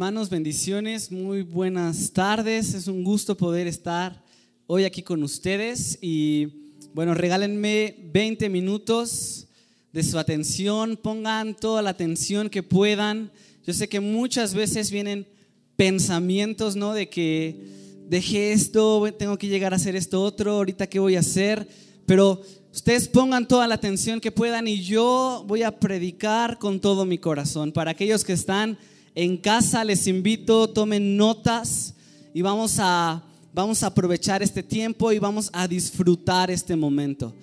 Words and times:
Hermanos, 0.00 0.30
bendiciones, 0.30 1.12
muy 1.12 1.42
buenas 1.42 2.10
tardes. 2.14 2.72
Es 2.72 2.88
un 2.88 3.04
gusto 3.04 3.36
poder 3.36 3.66
estar 3.66 4.24
hoy 4.66 4.84
aquí 4.84 5.02
con 5.02 5.22
ustedes 5.22 5.98
y 6.00 6.46
bueno, 6.94 7.12
regálenme 7.12 7.96
20 8.10 8.48
minutos 8.48 9.46
de 9.92 10.02
su 10.02 10.18
atención, 10.18 10.96
pongan 10.96 11.54
toda 11.54 11.82
la 11.82 11.90
atención 11.90 12.48
que 12.48 12.62
puedan. 12.62 13.30
Yo 13.66 13.74
sé 13.74 13.90
que 13.90 14.00
muchas 14.00 14.54
veces 14.54 14.90
vienen 14.90 15.28
pensamientos, 15.76 16.76
¿no? 16.76 16.94
De 16.94 17.10
que 17.10 17.62
dejé 18.08 18.52
esto, 18.52 19.06
tengo 19.18 19.36
que 19.36 19.48
llegar 19.48 19.74
a 19.74 19.76
hacer 19.76 19.96
esto 19.96 20.22
otro, 20.22 20.52
ahorita 20.52 20.86
qué 20.86 20.98
voy 20.98 21.16
a 21.16 21.20
hacer, 21.20 21.68
pero 22.06 22.40
ustedes 22.72 23.06
pongan 23.06 23.46
toda 23.46 23.68
la 23.68 23.74
atención 23.74 24.18
que 24.18 24.32
puedan 24.32 24.66
y 24.66 24.80
yo 24.80 25.44
voy 25.46 25.62
a 25.62 25.78
predicar 25.78 26.58
con 26.58 26.80
todo 26.80 27.04
mi 27.04 27.18
corazón. 27.18 27.70
Para 27.70 27.90
aquellos 27.90 28.24
que 28.24 28.32
están 28.32 28.78
en 29.14 29.36
casa 29.36 29.84
les 29.84 30.06
invito, 30.06 30.68
tomen 30.68 31.16
notas 31.16 31.94
y 32.32 32.42
vamos 32.42 32.76
a, 32.78 33.22
vamos 33.52 33.82
a 33.82 33.88
aprovechar 33.88 34.42
este 34.42 34.62
tiempo 34.62 35.10
y 35.12 35.18
vamos 35.18 35.50
a 35.52 35.66
disfrutar 35.66 36.50
este 36.50 36.76
momento. 36.76 37.34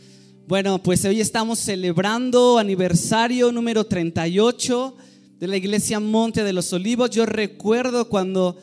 Bueno, 0.47 0.81
pues 0.81 1.03
hoy 1.03 1.19
estamos 1.19 1.59
celebrando 1.59 2.57
aniversario 2.57 3.51
número 3.51 3.85
38 3.85 4.95
de 5.39 5.47
la 5.47 5.57
iglesia 5.57 5.99
Monte 5.99 6.43
de 6.43 6.53
los 6.53 6.71
Olivos. 6.71 7.09
Yo 7.09 7.25
recuerdo 7.25 8.07
cuando 8.07 8.57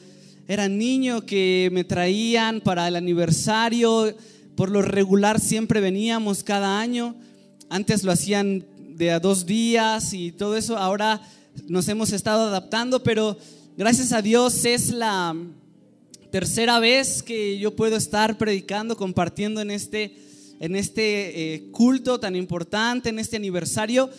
era 0.49 0.67
niño 0.67 1.27
que 1.27 1.69
me 1.73 1.85
traían 1.85 2.63
para 2.63 2.89
el 2.89 2.97
aniversario, 2.97 4.15
por 4.57 4.71
lo 4.71 4.81
regular 4.81 5.41
siempre 5.41 5.81
veníamos 5.81 6.43
cada 6.43 6.81
año. 6.81 7.15
Antes 7.69 8.03
lo 8.03 8.13
hacían 8.13 8.65
de 8.97 9.11
a 9.11 9.21
dos 9.21 9.45
días 9.45 10.15
y 10.15 10.33
todo 10.33 10.57
eso. 10.57 10.79
Ahora 10.79 11.21
nos 11.69 11.89
hemos 11.89 12.13
estado 12.13 12.49
adaptando, 12.49 13.03
pero 13.03 13.37
gracias 13.77 14.13
a 14.13 14.23
Dios 14.23 14.65
es 14.65 14.91
la 14.91 15.37
tercera 16.31 16.81
vez 16.81 17.23
que 17.23 17.59
yo 17.59 17.77
puedo 17.77 17.97
estar 17.97 18.37
predicando, 18.37 18.97
compartiendo 18.97 19.61
en 19.61 19.71
este, 19.71 20.17
en 20.61 20.77
este 20.77 21.55
eh, 21.55 21.71
culto 21.71 22.19
tan 22.19 22.37
importante, 22.37 23.09
en 23.09 23.19
este 23.19 23.37
aniversario. 23.37 24.11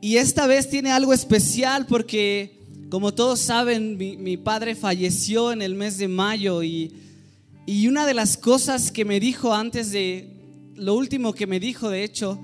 Y 0.00 0.16
esta 0.16 0.46
vez 0.46 0.68
tiene 0.70 0.90
algo 0.90 1.12
especial 1.12 1.86
porque, 1.86 2.58
como 2.90 3.12
todos 3.12 3.40
saben, 3.40 3.96
mi, 3.96 4.36
padre 4.36 4.74
falleció 4.74 5.52
en 5.52 5.60
el 5.60 5.74
mes 5.74 5.98
de 5.98 6.08
mayo 6.08 6.62
y, 6.62 6.92
y 7.66 7.88
una 7.88 8.06
de 8.06 8.14
las 8.14 8.36
cosas 8.36 8.90
que 8.90 9.04
me 9.04 9.20
dijo 9.20 9.52
antes 9.52 9.90
de, 9.90 10.38
lo 10.78 10.94
último 10.94 11.34
que 11.34 11.46
me 11.46 11.60
dijo 11.60 11.90
de 11.90 12.04
hecho, 12.04 12.38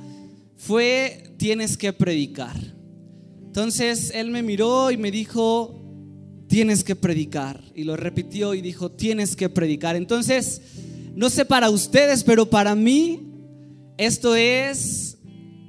fue 0.57 1.35
tienes 1.39 1.77
que 1.77 1.93
predicar. 1.93 2.74
Entonces 3.55 4.11
él 4.13 4.33
me 4.33 4.43
miró 4.43 4.91
y 4.91 4.97
me 4.97 5.13
dijo, 5.13 5.81
tienes 6.49 6.83
que 6.83 6.97
predicar. 6.97 7.63
Y 7.73 7.85
lo 7.85 7.97
repitió 7.97 8.53
y 8.53 8.61
dijo, 8.61 8.91
tienes 8.91 9.37
que 9.37 9.49
predicar. 9.49 9.95
Entonces, 9.95 10.61
no 11.15 11.31
sé 11.31 11.45
para 11.45 11.71
ustedes, 11.71 12.25
pero 12.25 12.51
para 12.51 12.75
mí 12.75 13.29
esto 13.97 14.35
es, 14.35 15.19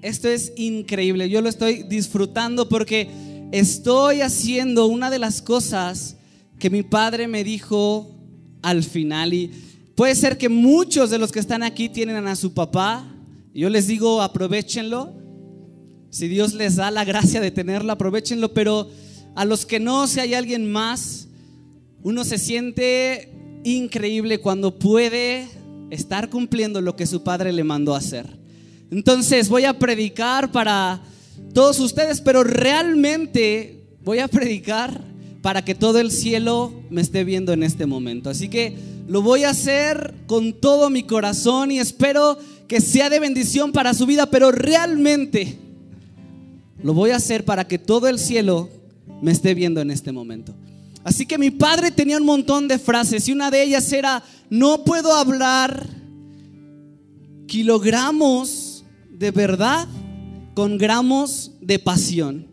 esto 0.01 0.27
es 0.27 0.51
increíble. 0.55 1.29
Yo 1.29 1.41
lo 1.41 1.47
estoy 1.47 1.83
disfrutando 1.83 2.67
porque 2.69 3.07
estoy 3.51 4.21
haciendo 4.21 4.87
una 4.87 5.11
de 5.11 5.19
las 5.19 5.43
cosas 5.43 6.17
que 6.57 6.71
mi 6.71 6.81
padre 6.81 7.27
me 7.27 7.43
dijo 7.43 8.17
al 8.63 8.81
final. 8.81 9.31
Y 9.31 9.51
puede 9.93 10.15
ser 10.15 10.39
que 10.39 10.49
muchos 10.49 11.11
de 11.11 11.19
los 11.19 11.31
que 11.31 11.39
están 11.39 11.61
aquí 11.61 11.89
tienen 11.89 12.25
a 12.25 12.35
su 12.35 12.51
papá. 12.51 13.15
Yo 13.53 13.69
les 13.69 13.85
digo, 13.85 14.23
aprovechenlo 14.23 15.24
si 16.15 16.29
Dios 16.29 16.53
les 16.53 16.77
da 16.77 16.91
la 16.91 17.03
gracia 17.03 17.41
de 17.41 17.51
tenerlo, 17.51 17.91
aprovechenlo, 17.91 18.53
pero 18.53 18.89
a 19.35 19.43
los 19.43 19.65
que 19.65 19.81
no, 19.81 20.07
si 20.07 20.21
hay 20.21 20.33
alguien 20.33 20.71
más, 20.71 21.27
uno 22.03 22.23
se 22.23 22.37
siente 22.37 23.33
increíble 23.65 24.39
cuando 24.39 24.79
puede 24.79 25.49
estar 25.89 26.29
cumpliendo 26.29 26.79
lo 26.79 26.95
que 26.95 27.05
su 27.05 27.21
padre 27.21 27.51
le 27.51 27.65
mandó 27.65 27.93
a 27.93 27.97
hacer. 27.97 28.27
Entonces 28.91 29.49
voy 29.49 29.65
a 29.65 29.77
predicar 29.77 30.53
para 30.53 31.01
todos 31.53 31.81
ustedes, 31.81 32.21
pero 32.21 32.45
realmente 32.45 33.83
voy 34.01 34.19
a 34.19 34.29
predicar 34.29 35.01
para 35.41 35.65
que 35.65 35.75
todo 35.75 35.99
el 35.99 36.11
cielo 36.11 36.71
me 36.89 37.01
esté 37.01 37.25
viendo 37.25 37.51
en 37.51 37.61
este 37.61 37.85
momento. 37.85 38.29
Así 38.29 38.47
que 38.47 38.73
lo 39.09 39.21
voy 39.21 39.43
a 39.43 39.49
hacer 39.49 40.13
con 40.27 40.53
todo 40.53 40.89
mi 40.89 41.03
corazón 41.03 41.71
y 41.71 41.79
espero 41.79 42.37
que 42.69 42.79
sea 42.79 43.09
de 43.09 43.19
bendición 43.19 43.73
para 43.73 43.93
su 43.93 44.05
vida, 44.05 44.27
pero 44.27 44.53
realmente 44.53 45.64
lo 46.85 46.93
voy 46.93 47.09
a 47.09 47.15
hacer 47.15 47.45
para 47.45 47.67
que 47.67 47.79
todo 47.79 48.07
el 48.07 48.19
cielo 48.19 48.69
me 49.19 49.31
esté 49.31 49.55
viendo 49.55 49.81
en 49.81 49.89
este 49.89 50.11
momento. 50.11 50.53
Así 51.03 51.25
que 51.25 51.39
mi 51.39 51.49
padre 51.49 51.89
tenía 51.89 52.17
un 52.17 52.25
montón 52.27 52.67
de 52.67 52.77
frases 52.77 53.27
y 53.27 53.31
una 53.31 53.49
de 53.49 53.63
ellas 53.63 53.91
era, 53.91 54.23
no 54.51 54.83
puedo 54.83 55.11
hablar 55.11 55.87
kilogramos 57.47 58.85
de 59.09 59.31
verdad 59.31 59.87
con 60.53 60.77
gramos 60.77 61.53
de 61.59 61.79
pasión. 61.79 62.45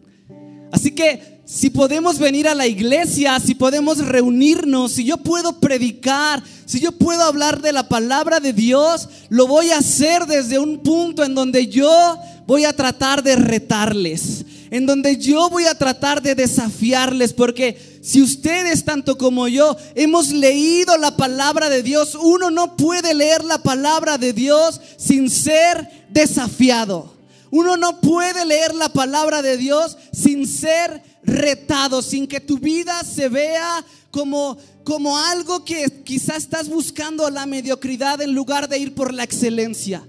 Así 0.72 0.92
que 0.92 1.31
si 1.54 1.68
podemos 1.68 2.18
venir 2.18 2.48
a 2.48 2.54
la 2.54 2.66
iglesia, 2.66 3.38
si 3.38 3.54
podemos 3.54 3.98
reunirnos, 3.98 4.92
si 4.92 5.04
yo 5.04 5.18
puedo 5.18 5.60
predicar, 5.60 6.42
si 6.64 6.80
yo 6.80 6.92
puedo 6.92 7.22
hablar 7.22 7.60
de 7.60 7.72
la 7.72 7.90
palabra 7.90 8.40
de 8.40 8.54
Dios, 8.54 9.06
lo 9.28 9.46
voy 9.46 9.70
a 9.70 9.76
hacer 9.76 10.24
desde 10.24 10.58
un 10.58 10.78
punto 10.78 11.22
en 11.22 11.34
donde 11.34 11.66
yo 11.66 12.18
voy 12.46 12.64
a 12.64 12.72
tratar 12.72 13.22
de 13.22 13.36
retarles, 13.36 14.46
en 14.70 14.86
donde 14.86 15.18
yo 15.18 15.50
voy 15.50 15.66
a 15.66 15.76
tratar 15.76 16.22
de 16.22 16.34
desafiarles, 16.34 17.34
porque 17.34 18.00
si 18.00 18.22
ustedes, 18.22 18.86
tanto 18.86 19.18
como 19.18 19.46
yo, 19.46 19.76
hemos 19.94 20.30
leído 20.30 20.96
la 20.96 21.18
palabra 21.18 21.68
de 21.68 21.82
Dios, 21.82 22.14
uno 22.18 22.50
no 22.50 22.78
puede 22.78 23.12
leer 23.12 23.44
la 23.44 23.58
palabra 23.58 24.16
de 24.16 24.32
Dios 24.32 24.80
sin 24.96 25.28
ser 25.28 26.06
desafiado. 26.08 27.12
Uno 27.50 27.76
no 27.76 28.00
puede 28.00 28.46
leer 28.46 28.74
la 28.74 28.88
palabra 28.88 29.42
de 29.42 29.58
Dios 29.58 29.98
sin 30.10 30.48
ser 30.48 31.11
retado, 31.24 32.02
sin 32.02 32.26
que 32.26 32.40
tu 32.40 32.58
vida 32.58 33.02
se 33.04 33.28
vea 33.28 33.84
como, 34.10 34.56
como 34.84 35.16
algo 35.16 35.64
que 35.64 36.02
quizás 36.04 36.38
estás 36.38 36.68
buscando 36.68 37.28
la 37.30 37.46
mediocridad 37.46 38.20
en 38.22 38.34
lugar 38.34 38.68
de 38.68 38.78
ir 38.78 38.94
por 38.94 39.14
la 39.14 39.24
excelencia. 39.24 40.02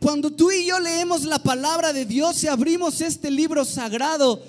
Cuando 0.00 0.32
tú 0.32 0.50
y 0.50 0.66
yo 0.66 0.80
leemos 0.80 1.22
la 1.24 1.38
palabra 1.38 1.92
de 1.92 2.04
Dios 2.04 2.42
y 2.42 2.48
abrimos 2.48 3.00
este 3.00 3.30
libro 3.30 3.64
sagrado, 3.64 4.42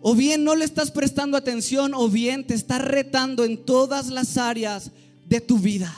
o 0.00 0.14
bien 0.14 0.44
no 0.44 0.54
le 0.54 0.64
estás 0.64 0.90
prestando 0.90 1.36
atención, 1.36 1.92
o 1.94 2.08
bien 2.08 2.46
te 2.46 2.54
está 2.54 2.78
retando 2.78 3.44
en 3.44 3.64
todas 3.64 4.08
las 4.08 4.36
áreas 4.36 4.92
de 5.28 5.40
tu 5.40 5.58
vida. 5.58 5.92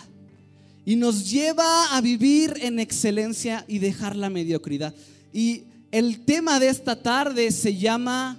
Y 0.86 0.96
nos 0.96 1.30
lleva 1.30 1.94
a 1.94 2.00
vivir 2.00 2.58
en 2.60 2.78
excelencia 2.78 3.64
y 3.68 3.78
dejar 3.78 4.16
la 4.16 4.30
mediocridad. 4.30 4.94
Y 5.32 5.64
el 5.90 6.24
tema 6.24 6.58
de 6.58 6.68
esta 6.68 7.02
tarde 7.02 7.50
se 7.50 7.76
llama 7.76 8.38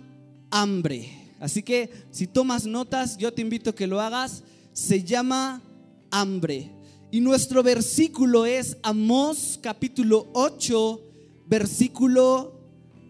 hambre. 0.55 1.09
Así 1.39 1.61
que 1.61 1.89
si 2.11 2.27
tomas 2.27 2.65
notas, 2.65 3.17
yo 3.17 3.33
te 3.33 3.41
invito 3.41 3.71
a 3.71 3.75
que 3.75 3.87
lo 3.87 3.99
hagas. 3.99 4.41
Se 4.71 5.03
llama 5.03 5.61
hambre. 6.09 6.71
Y 7.11 7.19
nuestro 7.19 7.61
versículo 7.61 8.45
es 8.45 8.77
Amós 8.81 9.59
capítulo 9.61 10.29
8, 10.33 11.01
versículo 11.45 12.59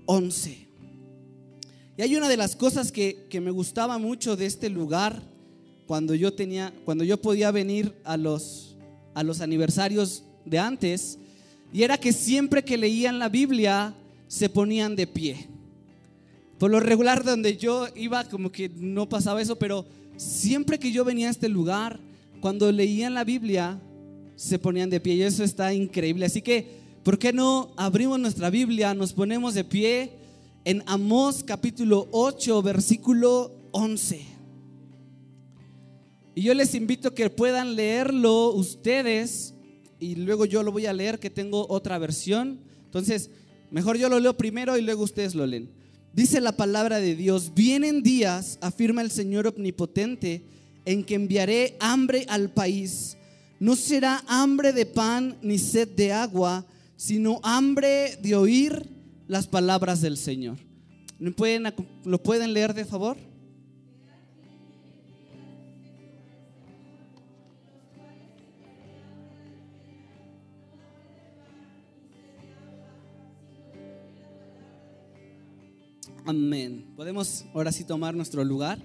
11. 0.05 0.67
Y 1.97 2.01
hay 2.01 2.15
una 2.15 2.27
de 2.27 2.37
las 2.37 2.55
cosas 2.55 2.91
que, 2.91 3.27
me 3.41 3.51
gustaba 3.51 3.97
mucho 3.99 4.35
de 4.35 4.47
este 4.47 4.69
lugar 4.69 5.21
cuando 5.85 6.15
yo 6.15 6.33
tenía, 6.33 6.73
cuando 6.83 7.03
yo 7.03 7.21
podía 7.21 7.51
venir 7.51 7.93
a 8.03 8.17
los, 8.17 8.75
a 9.13 9.23
los 9.23 9.39
aniversarios 9.39 10.23
de 10.45 10.57
antes, 10.57 11.19
y 11.71 11.83
era 11.83 11.97
que 11.97 12.11
siempre 12.11 12.63
que 12.63 12.77
leían 12.77 13.19
la 13.19 13.29
Biblia 13.29 13.93
se 14.27 14.49
ponían 14.49 14.95
de 14.95 15.07
pie. 15.07 15.54
Por 16.65 16.71
lo 16.71 16.79
regular 16.79 17.23
donde 17.23 17.57
yo 17.57 17.87
iba 17.95 18.23
como 18.23 18.51
que 18.51 18.69
no 18.69 19.07
pasaba 19.07 19.39
eso, 19.39 19.55
pero 19.55 19.85
siempre 20.17 20.79
que 20.79 20.91
yo 20.91 21.05
venía 21.05 21.27
a 21.27 21.29
este 21.29 21.47
lugar, 21.47 21.99
cuando 22.41 22.71
leían 22.71 23.13
la 23.13 23.23
Biblia, 23.23 23.79
se 24.35 24.57
ponían 24.57 24.89
de 24.89 24.99
pie 24.99 25.13
y 25.13 25.21
eso 25.21 25.43
está 25.43 25.75
increíble. 25.75 26.25
Así 26.25 26.41
que, 26.41 26.67
¿por 27.03 27.19
qué 27.19 27.31
no 27.31 27.71
abrimos 27.77 28.19
nuestra 28.19 28.49
Biblia, 28.49 28.95
nos 28.95 29.13
ponemos 29.13 29.53
de 29.53 29.63
pie 29.63 30.13
en 30.63 30.81
Amós 30.87 31.43
capítulo 31.43 32.07
8, 32.09 32.63
versículo 32.63 33.51
11? 33.69 34.25
Y 36.33 36.41
yo 36.41 36.55
les 36.55 36.73
invito 36.73 37.09
a 37.09 37.13
que 37.13 37.29
puedan 37.29 37.75
leerlo 37.75 38.49
ustedes 38.53 39.53
y 39.99 40.15
luego 40.15 40.45
yo 40.45 40.63
lo 40.63 40.71
voy 40.71 40.87
a 40.87 40.93
leer 40.93 41.19
que 41.19 41.29
tengo 41.29 41.67
otra 41.69 41.99
versión. 41.99 42.59
Entonces, 42.85 43.29
mejor 43.69 43.97
yo 43.97 44.09
lo 44.09 44.19
leo 44.19 44.35
primero 44.35 44.79
y 44.79 44.81
luego 44.81 45.03
ustedes 45.03 45.35
lo 45.35 45.45
leen. 45.45 45.84
Dice 46.15 46.41
la 46.41 46.53
palabra 46.53 46.99
de 46.99 47.15
Dios, 47.15 47.51
vienen 47.53 48.01
días, 48.01 48.57
afirma 48.61 49.01
el 49.01 49.11
Señor 49.11 49.47
omnipotente, 49.47 50.45
en 50.85 51.03
que 51.03 51.15
enviaré 51.15 51.75
hambre 51.79 52.25
al 52.29 52.49
país 52.49 53.17
no 53.59 53.75
será 53.75 54.23
hambre 54.27 54.73
de 54.73 54.85
pan 54.85 55.37
ni 55.41 55.57
sed 55.57 55.87
de 55.89 56.11
agua, 56.11 56.65
sino 56.97 57.39
hambre 57.43 58.17
de 58.21 58.35
oír 58.35 58.89
las 59.27 59.47
palabras 59.47 60.01
del 60.01 60.17
Señor. 60.17 60.57
¿Lo 61.19 62.21
pueden 62.21 62.53
leer 62.53 62.73
de 62.73 62.85
favor? 62.85 63.17
Amén. 76.27 76.91
Podemos 76.95 77.45
ahora 77.53 77.71
sí 77.71 77.83
tomar 77.83 78.15
nuestro 78.15 78.43
lugar. 78.43 78.79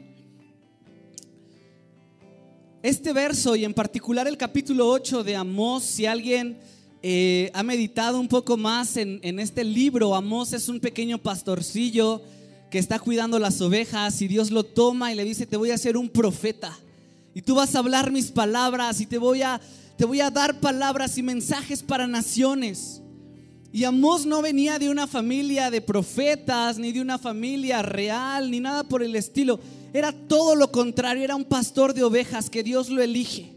Este 2.83 3.15
verso 3.15 3.57
y 3.57 3.65
en 3.65 3.73
particular 3.73 4.29
el 4.29 4.37
capítulo 4.37 4.87
8 4.91 5.25
de 5.25 5.37
Amós, 5.37 5.83
si 5.85 6.05
alguien 6.05 6.59
eh, 7.03 7.51
ha 7.55 7.63
meditado 7.63 8.21
un 8.21 8.29
poco 8.29 8.59
más 8.59 8.99
en, 8.99 9.21
en 9.23 9.41
este 9.41 9.65
libro, 9.65 10.15
Amós 10.15 10.53
es 10.53 10.69
un 10.69 10.81
pequeño 10.81 11.17
pastorcillo 11.17 12.21
que 12.71 12.79
está 12.79 12.99
cuidando 12.99 13.39
las 13.39 13.59
ovejas 13.63 14.21
y 14.21 14.29
Dios 14.29 14.51
lo 14.51 14.63
toma 14.63 15.11
y 15.11 15.15
le 15.15 15.25
dice, 15.25 15.47
te 15.47 15.57
voy 15.57 15.71
a 15.71 15.77
hacer 15.77 15.97
un 15.97 16.11
profeta 16.11 16.79
y 17.33 17.41
tú 17.41 17.55
vas 17.55 17.75
a 17.75 17.79
hablar 17.79 18.11
mis 18.11 18.31
palabras 18.31 19.01
y 19.01 19.07
te 19.07 19.17
voy 19.17 19.41
a, 19.41 19.63
te 19.97 20.05
voy 20.05 20.21
a 20.21 20.31
dar 20.31 20.61
palabras 20.61 21.17
y 21.17 21.23
mensajes 21.23 21.83
para 21.83 22.07
naciones. 22.07 23.01
Y 23.73 23.85
Amós 23.85 24.27
no 24.27 24.43
venía 24.43 24.81
de 24.81 24.91
una 24.91 25.07
familia 25.07 25.71
de 25.71 25.81
profetas, 25.81 26.77
ni 26.77 26.91
de 26.91 27.01
una 27.01 27.19
familia 27.19 27.83
real, 27.83 28.51
ni 28.51 28.59
nada 28.59 28.83
por 28.83 29.03
el 29.03 29.15
estilo. 29.15 29.61
Era 29.93 30.13
todo 30.13 30.57
lo 30.57 30.73
contrario, 30.73 31.23
era 31.23 31.37
un 31.37 31.45
pastor 31.45 31.95
de 31.95 32.03
ovejas 32.03 32.51
que 32.51 32.65
Dios 32.65 32.91
lo 32.91 33.01
elige. 33.01 33.53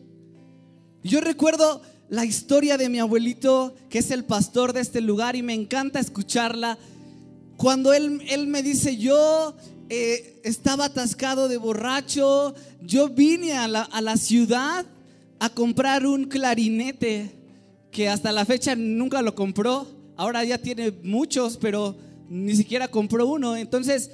Yo 1.03 1.19
recuerdo 1.19 1.81
la 2.09 2.25
historia 2.25 2.77
de 2.77 2.89
mi 2.89 2.99
abuelito, 2.99 3.73
que 3.89 3.99
es 3.99 4.11
el 4.11 4.23
pastor 4.23 4.71
de 4.71 4.81
este 4.81 5.01
lugar, 5.01 5.35
y 5.35 5.41
me 5.41 5.55
encanta 5.55 5.99
escucharla. 5.99 6.77
Cuando 7.57 7.91
él, 7.91 8.21
él 8.29 8.45
me 8.45 8.61
dice, 8.61 8.97
yo 8.97 9.55
eh, 9.89 10.39
estaba 10.43 10.85
atascado 10.85 11.47
de 11.47 11.57
borracho, 11.57 12.53
yo 12.83 13.09
vine 13.09 13.53
a 13.53 13.67
la, 13.67 13.81
a 13.81 13.99
la 14.01 14.17
ciudad 14.17 14.85
a 15.39 15.49
comprar 15.49 16.05
un 16.05 16.25
clarinete 16.25 17.35
que 17.89 18.09
hasta 18.09 18.31
la 18.31 18.45
fecha 18.45 18.75
nunca 18.75 19.23
lo 19.23 19.33
compró 19.33 20.02
ahora 20.23 20.45
ya 20.45 20.57
tiene 20.57 20.89
muchos, 21.03 21.57
pero 21.57 21.97
ni 22.29 22.55
siquiera 22.55 22.87
compró 22.87 23.27
uno. 23.27 23.57
Entonces, 23.57 24.09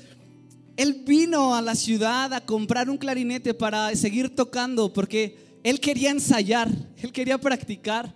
él 0.75 1.03
vino 1.05 1.53
a 1.53 1.61
la 1.61 1.75
ciudad 1.75 2.33
a 2.33 2.43
comprar 2.43 2.89
un 2.89 2.97
clarinete 2.97 3.53
para 3.53 3.95
seguir 3.95 4.35
tocando, 4.35 4.91
porque 4.91 5.37
él 5.63 5.79
quería 5.79 6.09
ensayar, 6.09 6.67
él 6.97 7.11
quería 7.11 7.37
practicar 7.37 8.15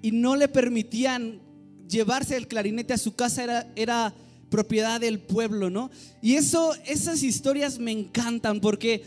y 0.00 0.12
no 0.12 0.36
le 0.36 0.46
permitían 0.46 1.40
llevarse 1.88 2.36
el 2.36 2.46
clarinete 2.46 2.92
a 2.92 2.98
su 2.98 3.16
casa, 3.16 3.42
era, 3.42 3.72
era 3.74 4.14
propiedad 4.48 5.00
del 5.00 5.18
pueblo, 5.18 5.70
¿no? 5.70 5.90
Y 6.22 6.34
eso, 6.34 6.72
esas 6.86 7.24
historias 7.24 7.80
me 7.80 7.90
encantan 7.90 8.60
porque 8.60 9.02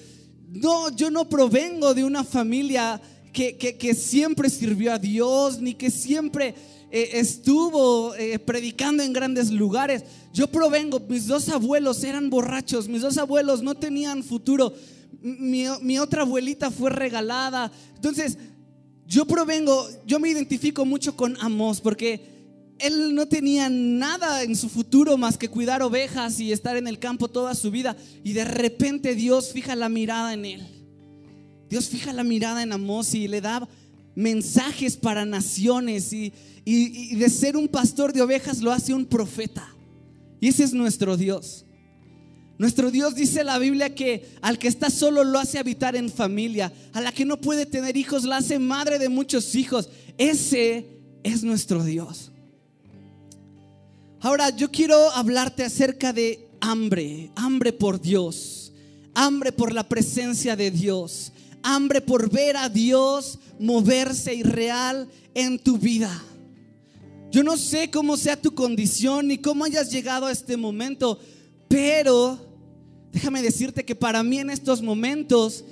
no, 0.50 0.94
yo 0.94 1.10
no 1.10 1.30
provengo 1.30 1.94
de 1.94 2.04
una 2.04 2.26
familia 2.26 3.02
que, 3.32 3.56
que 3.56 3.94
siempre 3.94 4.50
sirvió 4.50 4.92
a 4.92 5.00
Dios, 5.00 5.62
ni 5.62 5.76
que 5.76 5.92
siempre 5.92 6.56
eh, 6.90 7.10
estuvo 7.14 8.16
eh, 8.16 8.40
predicando 8.40 9.04
en 9.04 9.12
grandes 9.12 9.52
lugares. 9.52 10.04
Yo 10.34 10.48
provengo, 10.48 11.02
mis 11.02 11.28
dos 11.28 11.50
abuelos 11.50 12.04
eran 12.04 12.30
borrachos, 12.30 12.88
mis 12.88 13.02
dos 13.02 13.18
abuelos 13.18 13.62
no 13.62 13.76
tenían 13.76 14.24
futuro. 14.24 14.74
Mi, 15.22 16.00
otra 16.00 16.22
abuelita 16.22 16.72
fue 16.72 16.90
regalada. 16.90 17.72
Entonces, 17.96 18.38
yo 19.06 19.26
provengo, 19.26 19.88
yo 20.06 20.20
me 20.20 20.30
identifico 20.30 20.86
mucho 20.86 21.16
con 21.16 21.36
Amos 21.42 21.82
porque 21.82 22.38
él 22.80 23.16
no 23.16 23.28
tenía 23.28 23.70
nada 23.70 24.44
en 24.44 24.56
su 24.56 24.70
futuro 24.70 25.18
más 25.18 25.38
que 25.38 25.50
cuidar 25.50 25.82
ovejas 25.82 26.40
y 26.40 26.52
estar 26.52 26.78
en 26.78 26.88
el 26.88 27.00
campo 27.00 27.28
toda 27.28 27.56
su 27.56 27.72
vida. 27.72 27.98
Y 28.24 28.34
de 28.34 28.46
repente 28.46 29.16
Dios 29.16 29.52
fija 29.52 29.76
la 29.76 29.90
mirada 29.90 30.34
en 30.34 30.46
él. 30.46 30.68
Dios 31.70 31.90
fija 31.90 32.14
la 32.14 32.24
mirada 32.24 32.64
en 32.64 32.72
Amos 32.72 33.14
y 33.14 33.28
le 33.28 33.42
da 33.42 33.68
mensajes 34.18 34.98
para 34.98 35.26
naciones 35.26 36.12
y, 36.12 36.34
y, 36.66 37.16
de 37.16 37.30
ser 37.30 37.56
un 37.56 37.68
pastor 37.68 38.12
de 38.12 38.24
ovejas 38.24 38.62
lo 38.62 38.72
hace 38.72 38.92
un 38.92 39.06
profeta. 39.06 39.72
Y 40.42 40.48
ese 40.48 40.64
es 40.64 40.74
nuestro 40.74 41.16
Dios. 41.16 41.66
Nuestro 42.58 42.90
Dios 42.90 43.14
dice 43.14 43.44
la 43.44 43.60
Biblia 43.60 43.94
que 43.94 44.28
al 44.42 44.58
que 44.58 44.68
está 44.68 44.90
solo 44.90 45.24
lo 45.24 45.38
hace 45.38 45.60
habitar 45.60 45.96
en 45.96 46.10
familia, 46.10 46.74
a 46.94 47.02
la 47.02 47.12
que 47.12 47.26
no 47.26 47.40
puede 47.40 47.68
tener 47.68 47.96
hijos 47.96 48.24
la 48.24 48.38
hace 48.38 48.58
madre 48.58 48.98
de 48.98 49.08
muchos 49.08 49.54
hijos. 49.54 49.88
Ese 50.18 50.88
es 51.22 51.44
nuestro 51.44 51.84
Dios. 51.84 52.32
Ahora 54.20 54.50
yo 54.50 54.72
quiero 54.72 55.12
hablarte 55.12 55.64
acerca 55.64 56.12
de 56.12 56.50
hambre, 56.60 57.30
hambre 57.36 57.72
por 57.72 58.02
Dios, 58.02 58.74
hambre 59.14 59.52
por 59.52 59.74
la 59.74 59.88
presencia 59.88 60.56
de 60.56 60.72
Dios, 60.72 61.32
hambre 61.64 62.02
por 62.02 62.30
ver 62.30 62.58
a 62.58 62.70
Dios 62.70 63.40
moverse 63.60 64.34
y 64.34 64.44
real 64.44 65.08
en 65.34 65.60
tu 65.60 65.78
vida. 65.78 66.24
Yo 67.32 67.44
no 67.44 67.58
sé 67.58 67.92
cómo 67.92 68.18
sea 68.18 68.42
tu 68.42 68.56
condición 68.56 69.28
ni 69.28 69.38
cómo 69.38 69.66
hayas 69.66 69.92
llegado 69.92 70.28
a 70.28 70.32
este 70.32 70.58
momento, 70.58 71.20
pero 71.68 72.40
déjame 73.12 73.42
decirte 73.42 73.84
que 73.84 73.96
para 73.96 74.24
mí 74.24 74.40
en 74.40 74.50
estos 74.50 74.82
momentos, 74.82 75.66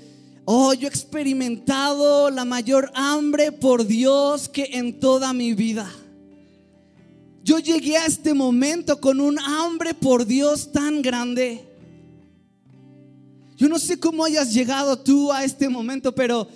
oh, 0.43 0.73
yo 0.73 0.87
he 0.87 0.89
experimentado 0.89 2.29
la 2.29 2.45
mayor 2.45 2.91
hambre 2.93 3.51
por 3.51 3.85
Dios 3.85 4.49
que 4.49 4.69
en 4.73 4.99
toda 4.99 5.33
mi 5.33 5.53
vida. 5.53 5.89
Yo 7.43 7.59
llegué 7.59 7.97
a 7.97 8.07
este 8.07 8.33
momento 8.33 8.99
con 8.99 9.21
un 9.21 9.38
hambre 9.39 9.93
por 9.93 10.25
Dios 10.25 10.71
tan 10.71 11.01
grande. 11.01 11.63
Yo 13.57 13.69
no 13.69 13.79
sé 13.79 13.99
cómo 13.99 14.25
hayas 14.25 14.53
llegado 14.53 14.99
tú 14.99 15.31
a 15.31 15.43
este 15.43 15.69
momento, 15.69 16.13
pero 16.13 16.47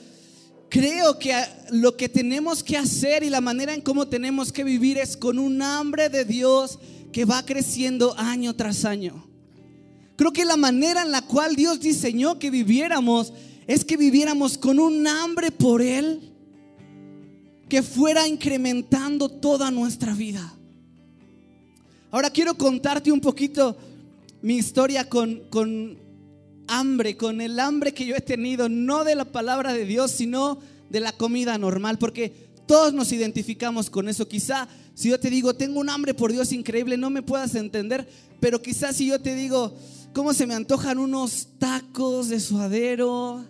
creo 0.69 1.17
que 1.17 1.33
lo 1.71 1.95
que 1.95 2.09
tenemos 2.09 2.63
que 2.63 2.77
hacer 2.77 3.23
y 3.23 3.29
la 3.29 3.41
manera 3.41 3.73
en 3.73 3.81
cómo 3.81 4.07
tenemos 4.07 4.51
que 4.51 4.63
vivir 4.63 4.97
es 4.97 5.15
con 5.15 5.39
un 5.39 5.61
hambre 5.61 6.09
de 6.09 6.25
Dios 6.25 6.77
que 7.11 7.25
va 7.25 7.45
creciendo 7.45 8.13
año 8.17 8.55
tras 8.55 8.83
año. 8.85 9.25
Creo 10.17 10.33
que 10.33 10.43
la 10.43 10.57
manera 10.57 11.01
en 11.01 11.11
la 11.11 11.21
cual 11.21 11.55
Dios 11.55 11.79
diseñó 11.79 12.37
que 12.37 12.51
viviéramos 12.51 13.31
es 13.67 13.85
que 13.85 13.95
viviéramos 13.95 14.57
con 14.57 14.79
un 14.79 15.07
hambre 15.07 15.51
por 15.51 15.81
Él 15.81 16.33
que 17.69 17.81
fuera 17.81 18.27
incrementando 18.27 19.29
toda 19.29 19.71
nuestra 19.71 20.13
vida. 20.13 20.53
Ahora 22.11 22.29
quiero 22.31 22.56
contarte 22.56 23.11
un 23.11 23.21
poquito 23.21 23.77
mi 24.41 24.57
historia 24.57 25.07
con, 25.07 25.44
con 25.49 26.08
hambre, 26.69 27.18
con 27.18 27.42
el 27.42 27.59
hambre 27.59 27.94
que 27.94 28.06
yo 28.06 28.16
he 28.16 28.21
tenido, 28.21 28.69
no 28.69 29.04
de 29.04 29.16
la 29.16 29.26
palabra 29.26 29.73
de 29.73 29.85
Dios, 29.85 30.11
sino 30.11 30.59
de 30.90 30.99
la 30.99 31.11
comida 31.11 31.57
normal, 31.57 31.97
porque 31.97 32.49
todos 32.66 32.94
nos 32.94 33.11
identificamos 33.11 33.90
con 33.90 34.07
eso. 34.07 34.28
Quizá 34.28 34.68
si 34.94 35.09
yo 35.09 35.19
te 35.19 35.30
digo, 35.30 35.56
tengo 35.56 35.80
un 35.80 35.90
hambre 35.90 36.14
por 36.14 36.31
Dios 36.31 36.52
increíble, 36.52 36.97
no 36.97 37.09
me 37.09 37.21
puedas 37.21 37.56
entender, 37.56 38.07
pero 38.40 38.61
quizás 38.61 38.97
si 38.97 39.07
yo 39.07 39.21
te 39.21 39.33
digo, 39.33 39.73
¿cómo 40.14 40.33
se 40.33 40.45
me 40.45 40.54
antojan 40.54 40.99
unos 40.99 41.47
tacos 41.57 42.30
de 42.30 42.40
suadero? 42.40 43.45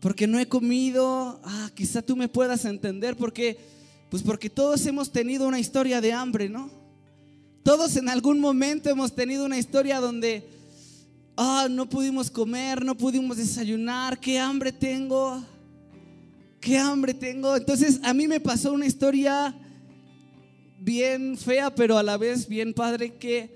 Porque 0.00 0.26
no 0.26 0.38
he 0.38 0.46
comido, 0.46 1.40
ah, 1.44 1.70
quizá 1.74 2.02
tú 2.02 2.14
me 2.14 2.28
puedas 2.28 2.64
entender, 2.64 3.16
porque, 3.16 3.58
pues 4.10 4.22
porque 4.22 4.48
todos 4.48 4.86
hemos 4.86 5.10
tenido 5.10 5.48
una 5.48 5.58
historia 5.58 6.00
de 6.00 6.12
hambre, 6.12 6.48
¿no? 6.48 6.70
Todos 7.64 7.96
en 7.96 8.08
algún 8.08 8.38
momento 8.38 8.90
hemos 8.90 9.14
tenido 9.14 9.46
una 9.46 9.58
historia 9.58 9.98
donde 9.98 10.46
Ah, 11.36 11.66
no 11.68 11.88
pudimos 11.88 12.30
comer, 12.30 12.84
no 12.84 12.96
pudimos 12.96 13.36
desayunar, 13.36 14.20
qué 14.20 14.38
hambre 14.38 14.70
tengo, 14.70 15.42
qué 16.60 16.78
hambre 16.78 17.12
tengo. 17.12 17.56
Entonces 17.56 17.98
a 18.04 18.14
mí 18.14 18.28
me 18.28 18.38
pasó 18.38 18.72
una 18.72 18.86
historia 18.86 19.52
bien 20.78 21.36
fea, 21.36 21.74
pero 21.74 21.98
a 21.98 22.04
la 22.04 22.16
vez 22.16 22.46
bien 22.46 22.72
padre, 22.72 23.14
que 23.14 23.52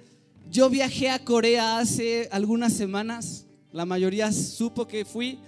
yo 0.51 0.69
viajé 0.69 1.11
a 1.11 1.25
Corea 1.25 1.79
hace 1.79 2.29
algunas 2.33 2.73
semanas, 2.73 3.47
la 3.71 3.87
mayoría 3.87 4.33
supo 4.33 4.89
que 4.89 5.05
fui. 5.05 5.39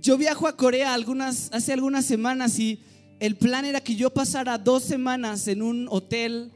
Yo 0.00 0.18
viajo 0.18 0.48
a 0.48 0.56
Corea 0.56 0.94
algunas, 0.94 1.48
hace 1.52 1.72
algunas 1.72 2.06
semanas 2.06 2.58
y 2.58 2.80
el 3.20 3.36
plan 3.36 3.66
era 3.66 3.80
que 3.80 3.94
yo 3.94 4.10
pasara 4.10 4.58
dos 4.58 4.82
semanas 4.82 5.46
en 5.46 5.62
un 5.62 5.86
hotel 5.90 6.50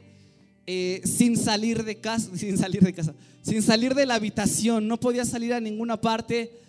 eh, 0.67 1.01
sin 1.05 1.37
salir 1.37 1.83
de 1.83 1.99
casa, 1.99 2.29
sin 2.35 2.57
salir 2.57 2.81
de 2.81 2.93
casa, 2.93 3.13
sin 3.41 3.61
salir 3.61 3.93
de 3.93 4.05
la 4.05 4.15
habitación, 4.15 4.87
no 4.87 4.99
podía 4.99 5.25
salir 5.25 5.53
a 5.53 5.59
ninguna 5.59 5.99
parte, 6.01 6.59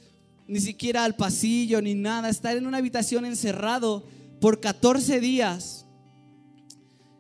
ni 0.47 0.61
siquiera 0.61 1.05
al 1.05 1.17
pasillo, 1.17 1.81
ni 1.81 1.95
nada, 1.95 2.29
estar 2.29 2.57
en 2.57 2.67
una 2.67 2.79
habitación 2.79 3.25
encerrado 3.25 4.05
por 4.41 4.61
14 4.61 5.21
días. 5.21 5.87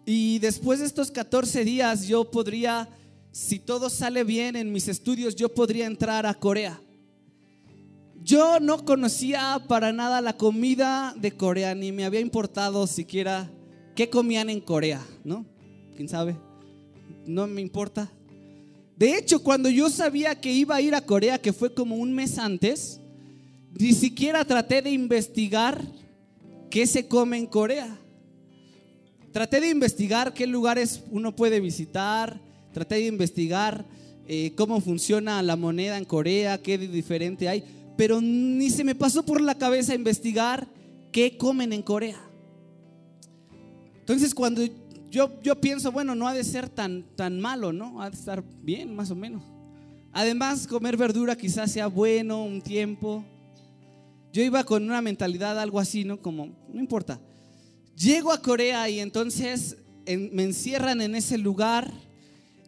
Y 0.04 0.38
después 0.38 0.78
de 0.78 0.86
estos 0.86 1.10
14 1.10 1.64
días 1.64 2.06
yo 2.06 2.30
podría, 2.30 2.88
si 3.32 3.58
todo 3.58 3.90
sale 3.90 4.22
bien 4.22 4.54
en 4.54 4.70
mis 4.70 4.86
estudios, 4.86 5.34
yo 5.34 5.52
podría 5.52 5.86
entrar 5.86 6.26
a 6.26 6.34
Corea. 6.34 6.80
Yo 8.22 8.60
no 8.60 8.84
conocía 8.84 9.64
para 9.66 9.92
nada 9.92 10.20
la 10.20 10.36
comida 10.36 11.14
de 11.16 11.32
Corea, 11.32 11.74
ni 11.74 11.90
me 11.90 12.04
había 12.04 12.20
importado 12.20 12.86
siquiera 12.86 13.50
qué 13.94 14.10
comían 14.10 14.50
en 14.50 14.60
Corea, 14.60 15.00
¿no? 15.24 15.46
¿Quién 15.96 16.08
sabe? 16.08 16.45
No 17.26 17.46
me 17.46 17.60
importa. 17.60 18.10
De 18.96 19.16
hecho, 19.16 19.42
cuando 19.42 19.68
yo 19.68 19.90
sabía 19.90 20.40
que 20.40 20.52
iba 20.52 20.76
a 20.76 20.80
ir 20.80 20.94
a 20.94 21.02
Corea, 21.02 21.38
que 21.38 21.52
fue 21.52 21.74
como 21.74 21.96
un 21.96 22.14
mes 22.14 22.38
antes, 22.38 23.00
ni 23.78 23.92
siquiera 23.92 24.44
traté 24.44 24.80
de 24.80 24.90
investigar 24.90 25.80
qué 26.70 26.86
se 26.86 27.06
come 27.06 27.36
en 27.36 27.46
Corea. 27.46 27.98
Traté 29.32 29.60
de 29.60 29.68
investigar 29.68 30.32
qué 30.32 30.46
lugares 30.46 31.02
uno 31.10 31.36
puede 31.36 31.60
visitar. 31.60 32.40
traté 32.72 32.96
de 32.96 33.06
investigar 33.06 33.86
eh, 34.28 34.52
cómo 34.56 34.80
funciona 34.80 35.42
la 35.42 35.56
moneda 35.56 35.96
en 35.96 36.04
Corea, 36.04 36.60
qué 36.60 36.76
diferente 36.76 37.48
hay, 37.48 37.64
pero 37.96 38.20
ni 38.20 38.70
se 38.70 38.84
me 38.84 38.94
pasó 38.94 39.24
por 39.24 39.40
la 39.40 39.54
cabeza 39.54 39.94
investigar 39.94 40.66
qué 41.12 41.38
comen 41.38 41.72
en 41.72 41.82
Corea. 41.82 42.20
Entonces 44.00 44.34
cuando 44.34 44.62
yo, 45.16 45.40
yo 45.42 45.58
pienso, 45.58 45.90
bueno, 45.90 46.14
no 46.14 46.28
ha 46.28 46.34
de 46.34 46.44
ser 46.44 46.68
tan, 46.68 47.02
tan 47.16 47.40
malo, 47.40 47.72
¿no? 47.72 48.02
Ha 48.02 48.10
de 48.10 48.16
estar 48.16 48.44
bien, 48.62 48.94
más 48.94 49.10
o 49.10 49.14
menos. 49.14 49.42
Además, 50.12 50.66
comer 50.66 50.98
verdura 50.98 51.34
quizás 51.36 51.72
sea 51.72 51.86
bueno 51.86 52.44
un 52.44 52.60
tiempo. 52.60 53.24
Yo 54.30 54.42
iba 54.42 54.62
con 54.64 54.84
una 54.84 55.00
mentalidad 55.00 55.58
algo 55.58 55.80
así, 55.80 56.04
¿no? 56.04 56.20
Como, 56.20 56.54
no 56.70 56.78
importa. 56.78 57.18
Llego 57.96 58.30
a 58.30 58.42
Corea 58.42 58.90
y 58.90 59.00
entonces 59.00 59.78
me 60.04 60.42
encierran 60.42 61.00
en 61.00 61.14
ese 61.14 61.38
lugar 61.38 61.90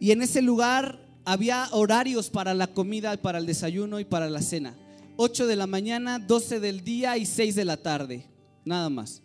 y 0.01 0.13
en 0.13 0.23
ese 0.23 0.41
lugar 0.41 0.99
había 1.27 1.69
horarios 1.73 2.31
para 2.31 2.55
la 2.55 2.69
comida, 2.69 3.15
para 3.19 3.37
el 3.37 3.45
desayuno 3.45 4.01
y 4.01 4.07
para 4.07 4.31
la 4.31 4.41
cena. 4.41 4.75
8 5.17 5.47
de 5.47 5.57
la 5.57 5.67
mañana, 5.67 6.19
12 6.19 6.61
del 6.61 6.83
día 6.83 7.19
y 7.19 7.27
6 7.27 7.57
de 7.57 7.67
la 7.67 7.77
tarde, 7.77 8.25
nada 8.65 8.89
más. 8.89 9.21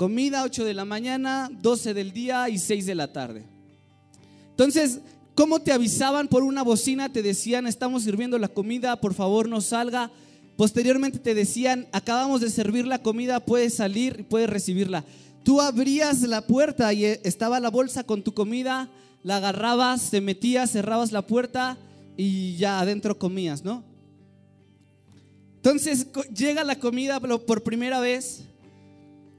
Comida 0.00 0.44
8 0.44 0.64
de 0.64 0.72
la 0.72 0.86
mañana, 0.86 1.50
12 1.60 1.92
del 1.92 2.12
día 2.12 2.48
y 2.48 2.56
6 2.56 2.86
de 2.86 2.94
la 2.94 3.12
tarde. 3.12 3.44
Entonces, 4.48 5.00
¿cómo 5.34 5.60
te 5.60 5.72
avisaban 5.72 6.26
por 6.26 6.42
una 6.42 6.62
bocina? 6.62 7.12
Te 7.12 7.20
decían, 7.20 7.66
estamos 7.66 8.04
sirviendo 8.04 8.38
la 8.38 8.48
comida, 8.48 8.98
por 8.98 9.12
favor 9.12 9.46
no 9.46 9.60
salga. 9.60 10.10
Posteriormente 10.56 11.18
te 11.18 11.34
decían, 11.34 11.86
acabamos 11.92 12.40
de 12.40 12.48
servir 12.48 12.86
la 12.86 13.02
comida, 13.02 13.40
puedes 13.40 13.74
salir 13.74 14.16
y 14.20 14.22
puedes 14.22 14.48
recibirla. 14.48 15.04
Tú 15.42 15.60
abrías 15.60 16.22
la 16.22 16.46
puerta 16.46 16.90
y 16.94 17.04
eh, 17.04 17.20
estaba 17.22 17.60
la 17.60 17.68
bolsa 17.68 18.02
con 18.02 18.22
tu 18.22 18.32
comida, 18.32 18.88
la 19.22 19.36
agarrabas, 19.36 20.08
te 20.08 20.22
metías, 20.22 20.70
cerrabas 20.70 21.12
la 21.12 21.26
puerta 21.26 21.76
y 22.16 22.56
ya 22.56 22.80
adentro 22.80 23.18
comías, 23.18 23.64
¿no? 23.64 23.84
Entonces 25.56 26.06
llega 26.34 26.64
la 26.64 26.78
comida 26.78 27.20
por 27.20 27.62
primera 27.62 28.00
vez 28.00 28.46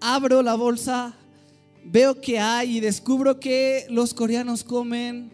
abro 0.02 0.42
la 0.42 0.56
bolsa, 0.56 1.14
veo 1.86 2.20
que 2.20 2.40
hay 2.40 2.78
y 2.78 2.80
descubro 2.80 3.40
que 3.40 3.86
los 3.90 4.14
coreanos 4.14 4.64
comen 4.64 5.32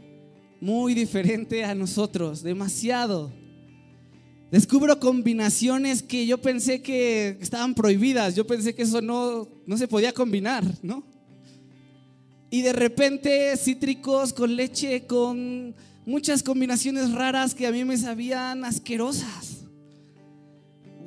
muy 0.59 0.93
diferente 0.93 1.63
a 1.63 1.73
nosotros, 1.73 2.43
demasiado. 2.43 3.31
Descubro 4.51 4.99
combinaciones 4.99 6.03
que 6.03 6.25
yo 6.27 6.41
pensé 6.41 6.81
que 6.81 7.37
estaban 7.39 7.73
prohibidas, 7.73 8.35
yo 8.35 8.45
pensé 8.45 8.75
que 8.75 8.83
eso 8.83 9.01
no, 9.01 9.47
no 9.65 9.77
se 9.77 9.87
podía 9.87 10.13
combinar, 10.13 10.63
¿no? 10.81 11.03
Y 12.49 12.61
de 12.61 12.73
repente 12.73 13.55
cítricos 13.57 14.31
con 14.31 14.55
leche, 14.55 15.05
con 15.05 15.75
muchas 16.05 16.43
combinaciones 16.43 17.11
raras 17.11 17.53
que 17.53 17.67
a 17.67 17.71
mí 17.71 17.83
me 17.83 17.97
sabían 17.97 18.63
asquerosas 18.63 19.56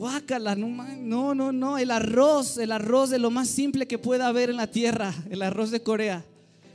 guácala, 0.01 0.57
no, 0.57 0.67
no, 0.97 1.35
no, 1.35 1.53
no, 1.53 1.77
el 1.77 1.91
arroz, 1.91 2.57
el 2.57 2.73
arroz 2.73 3.11
de 3.11 3.19
lo 3.19 3.31
más 3.31 3.49
simple 3.49 3.87
que 3.87 3.99
pueda 3.99 4.29
haber 4.29 4.49
en 4.49 4.57
la 4.57 4.67
tierra, 4.67 5.13
el 5.29 5.43
arroz 5.43 5.71
de 5.71 5.83
Corea. 5.83 6.25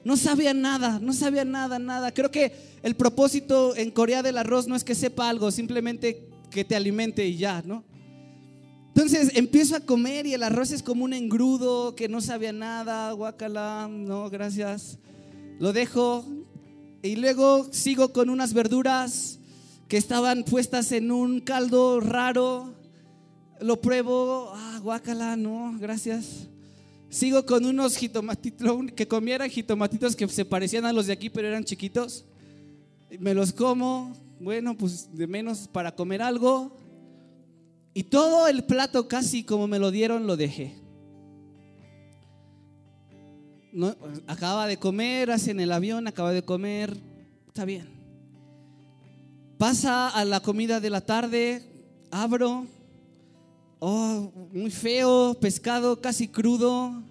No 0.04 0.16
sabía 0.16 0.54
nada, 0.54 1.00
no 1.02 1.12
sabía 1.12 1.44
nada, 1.44 1.80
nada. 1.80 2.14
Creo 2.14 2.30
que 2.30 2.52
el 2.84 2.96
propósito 2.96 3.76
en 3.76 3.90
Corea 3.90 4.22
del 4.22 4.38
arroz 4.38 4.68
no 4.68 4.76
es 4.76 4.84
que 4.84 4.94
sepa 4.94 5.28
algo, 5.28 5.50
simplemente 5.50 6.30
que 6.52 6.64
te 6.64 6.76
alimente 6.76 7.26
y 7.26 7.36
ya, 7.36 7.64
¿no? 7.66 7.84
Entonces 8.90 9.32
empiezo 9.34 9.76
a 9.76 9.80
comer 9.80 10.28
y 10.28 10.36
el 10.36 10.44
arroz 10.44 10.70
es 10.70 10.84
como 10.84 11.04
un 11.04 11.14
engrudo 11.14 11.96
que 11.96 12.08
no 12.08 12.22
sabía 12.22 12.54
nada, 12.54 13.12
guácala, 13.14 13.90
no, 13.90 14.30
gracias. 14.30 15.00
Lo 15.58 15.74
dejo 15.74 16.24
y 17.02 17.16
luego 17.16 17.70
sigo 17.72 18.14
con 18.14 18.30
unas 18.30 18.54
verduras 18.54 19.40
que 19.88 19.98
estaban 19.98 20.44
puestas 20.44 20.92
en 20.92 21.12
un 21.12 21.40
caldo 21.40 22.00
raro 22.02 22.85
lo 23.62 23.82
pruebo, 23.82 24.52
ah, 24.54 24.80
guácala, 24.82 25.36
no, 25.36 25.76
gracias. 25.80 26.48
Sigo 27.10 27.46
con 27.46 27.66
unos 27.66 27.96
jitomatitos, 27.96 28.92
que 28.96 29.08
comieran 29.08 29.50
jitomatitos 29.50 30.16
que 30.16 30.28
se 30.28 30.44
parecían 30.44 30.86
a 30.86 30.94
los 30.94 31.08
de 31.08 31.14
aquí, 31.14 31.30
pero 31.30 31.48
eran 31.48 31.64
chiquitos. 31.64 32.26
Me 33.20 33.34
los 33.34 33.54
como, 33.54 34.14
bueno, 34.40 34.76
pues 34.76 35.16
de 35.16 35.28
menos 35.28 35.68
para 35.68 35.96
comer 35.96 36.22
algo. 36.22 36.76
Y 37.94 38.04
todo 38.04 38.48
el 38.48 38.66
plato 38.66 39.08
casi 39.08 39.44
como 39.44 39.68
me 39.68 39.80
lo 39.80 39.92
dieron 39.92 40.28
lo 40.28 40.36
dejé. 40.36 40.76
No, 43.72 43.96
acaba 44.28 44.68
de 44.68 44.78
comer, 44.78 45.32
hace 45.32 45.52
en 45.52 45.60
el 45.60 45.72
avión, 45.72 46.08
acaba 46.08 46.32
de 46.32 46.44
comer, 46.44 46.98
está 47.48 47.66
bien. 47.66 47.88
Pasa 49.58 50.10
a 50.10 50.26
la 50.26 50.42
comida 50.42 50.82
de 50.82 50.90
la 50.90 51.02
tarde, 51.02 51.62
abro, 52.12 52.68
oh, 53.88 54.32
muy 54.52 54.72
feo, 54.72 55.38
pescado 55.40 56.02
casi 56.02 56.28
crudo, 56.28 57.04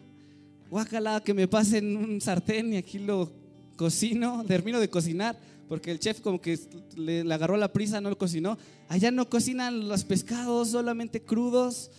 guácala, 0.69 1.21
que 1.21 1.33
me 1.33 1.47
pasen 1.47 1.97
un 1.97 2.21
sartén 2.21 2.73
y 2.73 2.77
aquí 2.77 2.99
lo 2.99 3.31
cocino, 3.77 4.45
termino 4.49 4.81
de 4.81 4.91
cocinar, 4.91 5.39
porque 5.69 5.93
el 5.93 6.01
chef 6.01 6.21
como 6.21 6.41
que 6.41 6.59
le, 6.97 7.21
agarró 7.33 7.57
la 7.57 7.73
prisa, 7.73 8.01
no 8.01 8.11
lo 8.11 8.19
cocinó. 8.19 8.59
Allá 8.89 9.13
no 9.13 9.31
cocinan 9.31 9.89
los 9.89 10.05
pescados 10.05 10.71
solamente 10.71 11.23
crudos. 11.23 11.93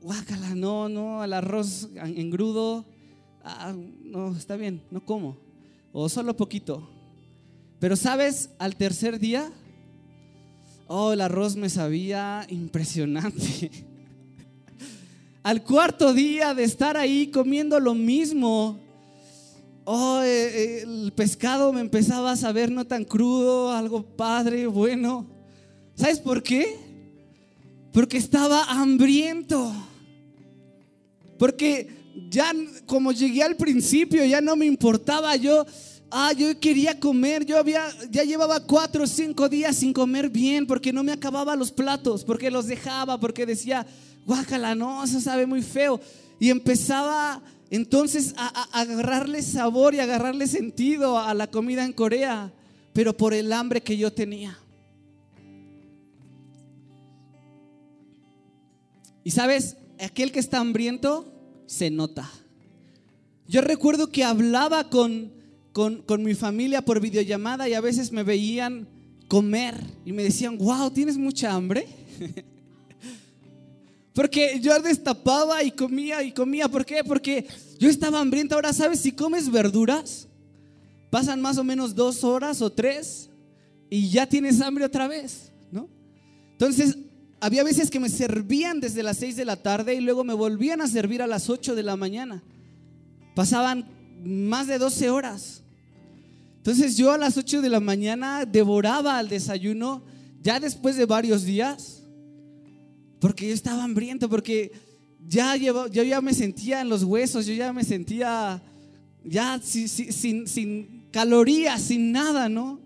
Guácala, 0.00 0.54
no, 0.56 0.88
no, 0.88 1.22
el 1.22 1.32
arroz 1.32 1.88
engrudo. 1.94 2.84
Ah, 3.44 3.72
no, 4.02 4.36
está 4.36 4.56
bien, 4.56 4.82
no 4.90 5.04
como. 5.04 5.38
O 5.92 6.08
solo 6.08 6.36
poquito. 6.36 6.88
Pero 7.78 7.94
sabes, 7.96 8.50
al 8.58 8.74
tercer 8.76 9.18
día 9.20 9.50
Oh, 10.86 11.12
el 11.12 11.22
arroz 11.22 11.56
me 11.56 11.70
sabía 11.70 12.46
impresionante. 12.50 13.70
Al 15.42 15.62
cuarto 15.62 16.12
día 16.12 16.54
de 16.54 16.64
estar 16.64 16.96
ahí 16.96 17.28
comiendo 17.28 17.80
lo 17.80 17.94
mismo, 17.94 18.78
oh, 19.84 20.20
eh, 20.22 20.26
eh, 20.26 20.82
el 20.82 21.12
pescado 21.12 21.72
me 21.72 21.80
empezaba 21.80 22.32
a 22.32 22.36
saber 22.36 22.70
no 22.70 22.86
tan 22.86 23.04
crudo, 23.04 23.70
algo 23.70 24.02
padre, 24.02 24.66
bueno. 24.66 25.26
¿Sabes 25.94 26.18
por 26.18 26.42
qué? 26.42 26.76
Porque 27.92 28.18
estaba 28.18 28.64
hambriento. 28.64 29.72
Porque 31.38 31.88
ya 32.28 32.52
como 32.84 33.12
llegué 33.12 33.42
al 33.42 33.56
principio, 33.56 34.22
ya 34.24 34.42
no 34.42 34.54
me 34.54 34.66
importaba 34.66 35.34
yo 35.36 35.64
Ah, 36.16 36.32
yo 36.32 36.60
quería 36.60 37.00
comer, 37.00 37.44
yo 37.44 37.58
había, 37.58 37.88
ya 38.08 38.22
llevaba 38.22 38.60
cuatro 38.60 39.02
o 39.02 39.06
cinco 39.08 39.48
días 39.48 39.74
sin 39.74 39.92
comer 39.92 40.30
bien 40.30 40.64
porque 40.64 40.92
no 40.92 41.02
me 41.02 41.10
acababa 41.10 41.56
los 41.56 41.72
platos, 41.72 42.22
porque 42.22 42.52
los 42.52 42.68
dejaba, 42.68 43.18
porque 43.18 43.44
decía, 43.44 43.84
guácala, 44.24 44.76
no, 44.76 45.02
eso 45.02 45.20
sabe 45.20 45.44
muy 45.44 45.60
feo. 45.60 46.00
Y 46.38 46.50
empezaba 46.50 47.42
entonces 47.68 48.32
a, 48.36 48.46
a 48.46 48.82
agarrarle 48.82 49.42
sabor 49.42 49.92
y 49.92 49.98
agarrarle 49.98 50.46
sentido 50.46 51.18
a 51.18 51.34
la 51.34 51.48
comida 51.48 51.84
en 51.84 51.92
Corea, 51.92 52.52
pero 52.92 53.16
por 53.16 53.34
el 53.34 53.52
hambre 53.52 53.82
que 53.82 53.96
yo 53.96 54.12
tenía. 54.12 54.56
Y 59.24 59.32
sabes, 59.32 59.78
aquel 59.98 60.30
que 60.30 60.38
está 60.38 60.60
hambriento 60.60 61.26
se 61.66 61.90
nota. 61.90 62.30
Yo 63.48 63.62
recuerdo 63.62 64.12
que 64.12 64.22
hablaba 64.22 64.90
con 64.90 65.33
con, 65.74 66.22
mi 66.22 66.34
familia 66.34 66.82
por 66.82 67.00
videollamada 67.00 67.68
y 67.68 67.74
a 67.74 67.80
veces 67.80 68.12
me 68.12 68.22
veían 68.22 68.86
comer 69.26 69.74
y 70.04 70.12
me 70.12 70.22
decían, 70.22 70.56
wow, 70.56 70.88
¿tienes 70.92 71.18
mucha 71.18 71.52
hambre? 71.52 71.88
Porque 74.14 74.60
yo 74.60 74.78
destapaba 74.78 75.64
y 75.64 75.72
comía 75.72 76.22
y 76.22 76.30
comía. 76.30 76.68
¿Por 76.68 76.86
qué? 76.86 77.02
Porque 77.02 77.48
yo 77.80 77.90
estaba 77.90 78.20
hambriento. 78.20 78.54
Ahora, 78.54 78.72
¿sabes? 78.72 79.00
Si 79.00 79.10
comes 79.10 79.50
verduras, 79.50 80.28
pasan 81.10 81.40
más 81.42 81.58
o 81.58 81.64
menos 81.64 81.96
dos 81.96 82.22
horas 82.22 82.62
o 82.62 82.70
tres 82.70 83.28
y 83.90 84.10
ya 84.10 84.28
tienes 84.28 84.60
hambre 84.60 84.84
otra 84.84 85.08
vez, 85.08 85.50
¿no? 85.72 85.88
Entonces, 86.52 86.96
había 87.40 87.64
veces 87.64 87.90
que 87.90 87.98
me 87.98 88.08
servían 88.08 88.78
desde 88.78 89.02
las 89.02 89.16
seis 89.16 89.34
de 89.34 89.44
la 89.44 89.56
tarde 89.56 89.96
y 89.96 90.00
luego 90.00 90.22
me 90.22 90.34
volvían 90.34 90.80
a 90.80 90.86
servir 90.86 91.20
a 91.20 91.26
las 91.26 91.50
ocho 91.50 91.74
de 91.74 91.82
la 91.82 91.96
mañana. 91.96 92.44
Pasaban 93.34 93.88
más 94.24 94.68
de 94.68 94.78
12 94.78 95.10
horas. 95.10 95.63
Entonces 96.64 96.96
yo 96.96 97.12
a 97.12 97.18
las 97.18 97.36
8 97.36 97.60
de 97.60 97.68
la 97.68 97.78
mañana 97.78 98.46
devoraba 98.46 99.20
el 99.20 99.28
desayuno 99.28 100.02
ya 100.40 100.58
después 100.58 100.96
de 100.96 101.04
varios 101.04 101.44
días, 101.44 102.02
porque 103.20 103.48
yo 103.48 103.52
estaba 103.52 103.84
hambriento, 103.84 104.30
porque 104.30 104.72
ya 105.28 105.56
yo 105.56 105.86
ya 105.90 106.22
me 106.22 106.32
sentía 106.32 106.80
en 106.80 106.88
los 106.88 107.04
huesos, 107.04 107.44
yo 107.44 107.52
ya 107.52 107.70
me 107.74 107.84
sentía 107.84 108.62
ya 109.22 109.60
sin, 109.62 110.48
sin 110.48 111.06
calorías, 111.10 111.82
sin 111.82 112.12
nada, 112.12 112.48
¿no? 112.48 112.80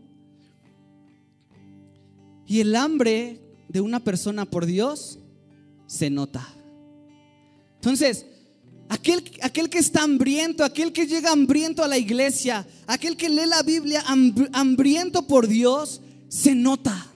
Y 2.49 2.58
el 2.58 2.75
hambre 2.75 3.40
de 3.68 3.80
una 3.80 4.00
persona 4.00 4.44
por 4.44 4.66
Dios 4.66 5.20
se 5.87 6.11
nota. 6.11 6.44
Entonces, 7.76 8.26
Aquel, 8.88 9.23
aquel, 9.42 9.68
que 9.68 9.78
está 9.78 10.02
hambriento, 10.02 10.64
aquel 10.64 10.92
que 10.92 11.07
llega 11.07 11.30
hambriento 11.30 11.85
a 11.85 11.88
la 11.88 11.99
iglesia, 11.99 12.66
aquel 12.87 13.16
que 13.16 13.28
lee 13.28 13.47
la 13.47 13.62
Biblia 13.62 14.02
hambriento 14.52 15.26
por 15.26 15.47
Dios, 15.47 16.00
se 16.28 16.54
nota. 16.54 17.07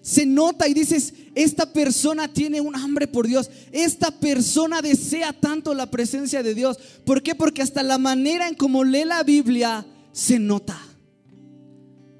Se 0.00 0.26
nota 0.26 0.68
y 0.68 0.74
dices, 0.74 1.14
esta 1.34 1.72
persona 1.72 2.28
tiene 2.28 2.60
un 2.60 2.76
hambre 2.76 3.06
por 3.06 3.26
Dios. 3.26 3.50
Esta 3.70 4.10
persona 4.10 4.82
desea 4.82 5.32
tanto 5.32 5.74
la 5.74 5.90
presencia 5.90 6.42
de 6.42 6.54
Dios. 6.54 6.78
¿Por 7.04 7.22
qué? 7.22 7.34
Porque 7.34 7.62
hasta 7.62 7.82
la 7.82 7.98
manera 7.98 8.48
en 8.48 8.54
cómo 8.54 8.84
lee 8.84 9.04
la 9.04 9.22
Biblia 9.22 9.86
se 10.12 10.38
nota. 10.38 10.78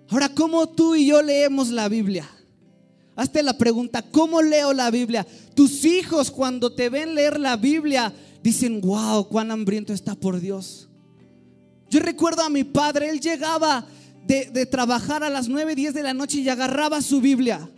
Ahora, 0.08 0.28
¿cómo 0.28 0.68
tú 0.68 0.94
y 0.94 1.06
yo 1.06 1.22
leemos 1.22 1.70
la 1.70 1.88
Biblia? 1.88 2.28
Hazte 3.14 3.42
la 3.42 3.56
pregunta, 3.58 4.02
¿cómo 4.02 4.40
leo 4.40 4.72
la 4.72 4.90
Biblia? 4.90 5.26
Tus 5.54 5.84
hijos 5.84 6.30
cuando 6.30 6.72
te 6.72 6.88
ven 6.88 7.14
leer 7.14 7.38
la 7.38 7.56
Biblia 7.56 8.12
dicen, 8.42 8.80
wow, 8.80 9.28
cuán 9.28 9.50
hambriento 9.50 9.92
está 9.92 10.14
por 10.14 10.40
Dios. 10.40 10.88
Yo 11.90 12.00
recuerdo 12.00 12.42
a 12.42 12.48
mi 12.48 12.64
padre, 12.64 13.10
él 13.10 13.20
llegaba 13.20 13.86
de, 14.26 14.66
trabajar 14.66 15.22
a 15.22 15.30
las 15.30 15.48
9, 15.48 15.74
10 15.74 15.94
de 15.94 16.02
la 16.02 16.14
noche 16.14 16.38
y 16.38 16.48
agarraba 16.48 17.02
su 17.02 17.20
Biblia 17.20 17.68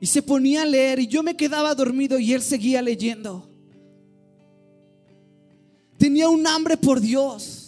y 0.00 0.06
se 0.06 0.20
ponía 0.20 0.62
a 0.62 0.66
leer 0.66 0.98
y 0.98 1.06
yo 1.06 1.22
me 1.22 1.36
quedaba 1.36 1.74
dormido 1.74 2.18
y 2.18 2.32
él 2.32 2.42
seguía 2.42 2.82
leyendo. 2.82 3.48
Tenía 5.96 6.28
un 6.28 6.46
hambre 6.46 6.76
por 6.76 7.00
Dios. 7.00 7.61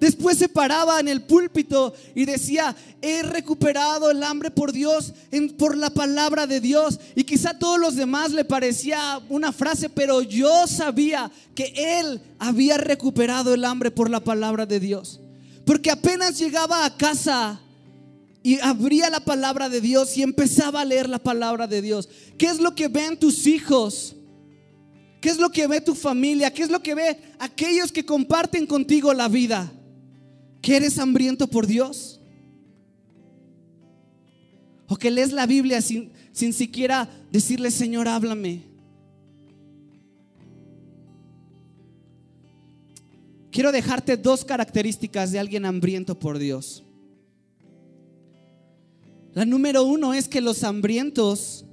Después 0.00 0.38
se 0.38 0.48
paraba 0.48 1.00
en 1.00 1.08
el 1.08 1.22
púlpito 1.22 1.92
y 2.14 2.24
decía, 2.24 2.76
he 3.02 3.22
recuperado 3.22 4.10
el 4.10 4.22
hambre 4.22 4.50
por 4.50 4.72
Dios, 4.72 5.12
por 5.58 5.76
la 5.76 5.90
palabra 5.90 6.46
de 6.46 6.60
Dios. 6.60 7.00
Y 7.16 7.24
quizá 7.24 7.50
a 7.50 7.58
todos 7.58 7.80
los 7.80 7.96
demás 7.96 8.30
le 8.32 8.44
parecía 8.44 9.20
una 9.28 9.52
frase, 9.52 9.88
pero 9.88 10.22
yo 10.22 10.66
sabía 10.68 11.30
que 11.54 11.72
él 11.76 12.20
había 12.38 12.78
recuperado 12.78 13.54
el 13.54 13.64
hambre 13.64 13.90
por 13.90 14.08
la 14.08 14.20
palabra 14.20 14.66
de 14.66 14.78
Dios. 14.78 15.20
Porque 15.64 15.90
apenas 15.90 16.38
llegaba 16.38 16.84
a 16.84 16.96
casa 16.96 17.60
y 18.44 18.60
abría 18.60 19.10
la 19.10 19.20
palabra 19.20 19.68
de 19.68 19.80
Dios 19.80 20.16
y 20.16 20.22
empezaba 20.22 20.80
a 20.80 20.84
leer 20.84 21.08
la 21.08 21.18
palabra 21.18 21.66
de 21.66 21.82
Dios. 21.82 22.08
¿Qué 22.38 22.46
es 22.46 22.60
lo 22.60 22.74
que 22.74 22.86
ven 22.86 23.18
tus 23.18 23.48
hijos? 23.48 24.14
¿Qué 25.20 25.28
es 25.30 25.38
lo 25.38 25.50
que 25.50 25.66
ve 25.66 25.80
tu 25.80 25.96
familia? 25.96 26.52
¿Qué 26.52 26.62
es 26.62 26.70
lo 26.70 26.80
que 26.80 26.94
ve 26.94 27.18
aquellos 27.40 27.90
que 27.90 28.06
comparten 28.06 28.64
contigo 28.64 29.12
la 29.12 29.26
vida? 29.26 29.72
¿Que 30.60 30.76
eres 30.76 30.98
hambriento 30.98 31.46
por 31.46 31.66
Dios? 31.66 32.20
¿O 34.88 34.96
que 34.96 35.10
lees 35.10 35.32
la 35.32 35.46
Biblia 35.46 35.80
sin, 35.82 36.12
sin 36.32 36.52
siquiera 36.52 37.08
decirle, 37.30 37.70
Señor, 37.70 38.08
háblame? 38.08 38.62
Quiero 43.50 43.72
dejarte 43.72 44.16
dos 44.16 44.44
características 44.44 45.32
de 45.32 45.38
alguien 45.38 45.64
hambriento 45.64 46.18
por 46.18 46.38
Dios. 46.38 46.84
La 49.34 49.44
número 49.44 49.84
uno 49.84 50.14
es 50.14 50.28
que 50.28 50.40
los 50.40 50.64
hambrientos 50.64 51.64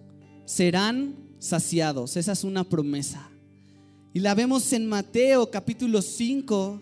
serán 0.46 1.16
saciados. 1.40 2.18
Esa 2.18 2.32
es 2.34 2.44
una 2.44 2.64
promesa. 2.64 3.30
Y 4.14 4.20
la 4.20 4.34
vemos 4.34 4.72
en 4.74 4.88
Mateo 4.88 5.50
capítulo 5.52 6.02
5, 6.02 6.82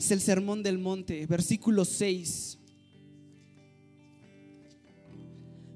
es 0.00 0.10
el 0.10 0.22
Sermón 0.22 0.62
del 0.62 0.78
Monte, 0.78 1.26
versículo 1.26 1.84
6. 1.84 2.56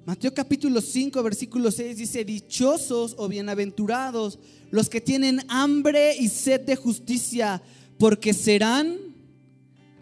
Mateo 0.06 0.32
capítulo 0.32 0.80
5, 0.80 1.22
versículo 1.22 1.70
6 1.70 1.98
dice, 1.98 2.24
dichosos 2.24 3.14
o 3.18 3.28
bienaventurados 3.28 4.38
los 4.70 4.88
que 4.88 5.02
tienen 5.02 5.44
hambre 5.48 6.16
y 6.16 6.28
sed 6.30 6.62
de 6.62 6.74
justicia, 6.74 7.62
porque 7.98 8.32
serán 8.32 8.96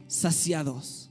saciados. 0.06 1.10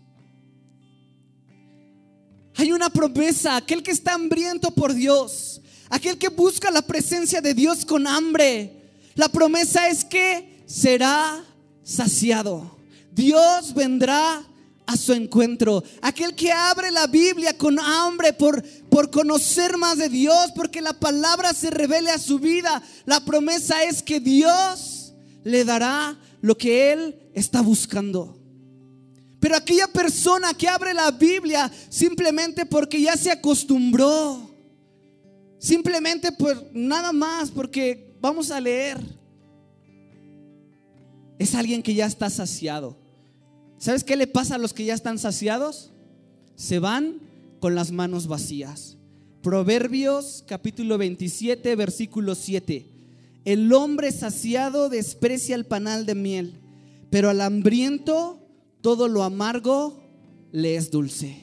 Hay 2.56 2.71
una 2.71 2.89
promesa, 2.89 3.58
aquel 3.58 3.84
que 3.84 3.91
está 3.91 4.13
hambriento 4.13 4.71
por 4.71 4.93
Dios, 4.93 5.62
aquel 5.89 6.17
que 6.17 6.30
busca 6.30 6.71
la 6.71 6.82
presencia 6.82 7.41
de 7.41 7.54
Dios 7.54 7.84
con 7.84 8.08
hambre, 8.08 8.71
la 9.15 9.28
promesa 9.28 9.89
es 9.89 10.06
que 10.06 10.63
será 10.65 11.43
saciado. 11.84 12.81
Dios 13.12 13.74
vendrá 13.74 14.43
a 14.86 14.97
su 14.97 15.13
encuentro. 15.13 15.84
Aquel 16.02 16.36
que 16.36 16.52
abre 16.52 16.91
la 16.91 17.08
Biblia 17.08 17.58
con 17.58 17.80
hambre 17.80 18.34
por, 18.34 18.63
por 18.89 19.10
conocer 19.10 19.78
más 19.78 19.97
de 19.97 20.10
Dios, 20.10 20.52
porque 20.56 20.82
la 20.82 20.93
palabra 20.93 21.54
se 21.54 21.69
revele 21.69 22.12
a 22.12 22.19
su 22.19 22.39
vida. 22.39 22.82
La 23.06 23.24
promesa 23.24 23.84
es 23.84 24.02
que 24.02 24.19
Dios 24.19 25.13
le 25.43 25.63
dará 25.65 26.17
lo 26.41 26.58
que 26.58 26.91
él 26.91 27.15
está 27.34 27.62
buscando. 27.62 28.38
Pero 29.39 29.56
aquella 29.56 29.88
persona 29.88 30.54
que 30.54 30.67
abre 30.67 30.93
la 30.93 31.10
Biblia 31.10 31.71
simplemente 31.89 32.65
porque 32.65 33.02
ya 33.02 33.17
se 33.17 33.32
acostumbró, 33.32 34.52
simplemente 35.58 36.32
por 36.32 36.69
nada 36.74 37.12
más, 37.12 37.50
porque 37.50 38.15
vamos 38.21 38.52
a 38.52 38.60
leer, 38.60 39.00
es 41.39 41.56
alguien 41.56 41.82
que 41.82 41.95
ya 41.95 42.06
está 42.06 42.30
saciado. 42.30 43.01
¿Sabes 43.82 44.04
qué 44.04 44.15
le 44.15 44.28
pasa 44.28 44.56
a 44.56 44.58
los 44.60 44.74
que 44.74 44.86
ya 44.86 44.94
están 44.94 45.17
saciados? 45.17 45.89
Se 46.56 46.78
van 46.78 47.20
con 47.60 47.74
las 47.74 47.91
manos 47.91 48.28
vacías. 48.28 48.98
Proverbios 49.41 50.44
capítulo 50.48 51.00
27, 51.00 51.76
versículo 51.76 52.36
7. 52.36 52.88
El 53.44 53.74
hombre 53.74 54.12
saciado 54.12 54.88
desprecia 54.88 55.56
el 55.56 55.65
panal 55.65 56.06
de 56.06 56.13
miel, 56.13 56.60
pero 57.10 57.32
al 57.32 57.41
hambriento 57.41 58.48
todo 58.82 59.08
lo 59.08 59.24
amargo 59.24 60.00
le 60.52 60.76
es 60.76 60.91
dulce. 60.91 61.41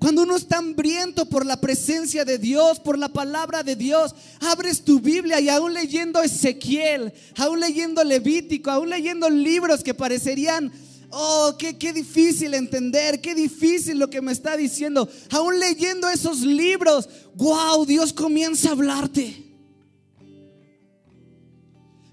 Cuando 0.00 0.24
uno 0.24 0.36
está 0.36 0.58
hambriento 0.58 1.24
por 1.24 1.46
la 1.46 1.62
presencia 1.62 2.26
de 2.26 2.36
Dios, 2.36 2.78
por 2.78 2.98
la 2.98 3.08
palabra 3.08 3.62
de 3.62 3.74
Dios, 3.74 4.14
abres 4.40 4.82
tu 4.82 5.00
Biblia 5.00 5.40
y 5.40 5.48
aún 5.48 5.72
leyendo 5.72 6.22
Ezequiel, 6.22 7.14
aún 7.38 7.58
leyendo 7.58 8.04
Levítico, 8.04 8.70
aún 8.70 8.90
leyendo 8.90 9.30
libros 9.30 9.82
que 9.82 9.94
parecerían 9.94 10.70
Oh, 11.10 11.54
qué, 11.58 11.76
qué 11.76 11.92
difícil 11.92 12.54
entender, 12.54 13.20
qué 13.20 13.34
difícil 13.34 13.98
lo 13.98 14.08
que 14.08 14.20
me 14.20 14.32
está 14.32 14.56
diciendo. 14.56 15.08
Aún 15.30 15.58
leyendo 15.58 16.08
esos 16.08 16.40
libros, 16.40 17.08
wow, 17.34 17.84
Dios 17.84 18.12
comienza 18.12 18.68
a 18.68 18.72
hablarte. 18.72 19.50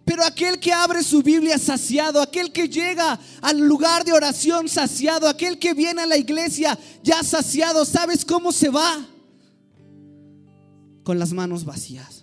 Pero 0.08 0.24
aquel 0.24 0.58
que 0.60 0.72
abre 0.72 1.04
su 1.04 1.22
Biblia 1.22 1.60
saciado, 1.60 2.22
aquel 2.22 2.52
que 2.54 2.70
llega 2.70 3.20
al 3.42 3.60
lugar 3.60 4.06
de 4.06 4.14
oración 4.14 4.70
saciado, 4.70 5.28
aquel 5.28 5.60
que 5.60 5.74
viene 5.74 6.02
a 6.02 6.08
la 6.08 6.18
iglesia 6.18 6.80
ya 7.04 7.22
saciado, 7.24 7.84
¿sabes 7.84 8.24
cómo 8.24 8.54
se 8.54 8.70
va? 8.70 9.06
Con 11.04 11.20
las 11.20 11.34
manos 11.34 11.66
vacías. 11.66 12.17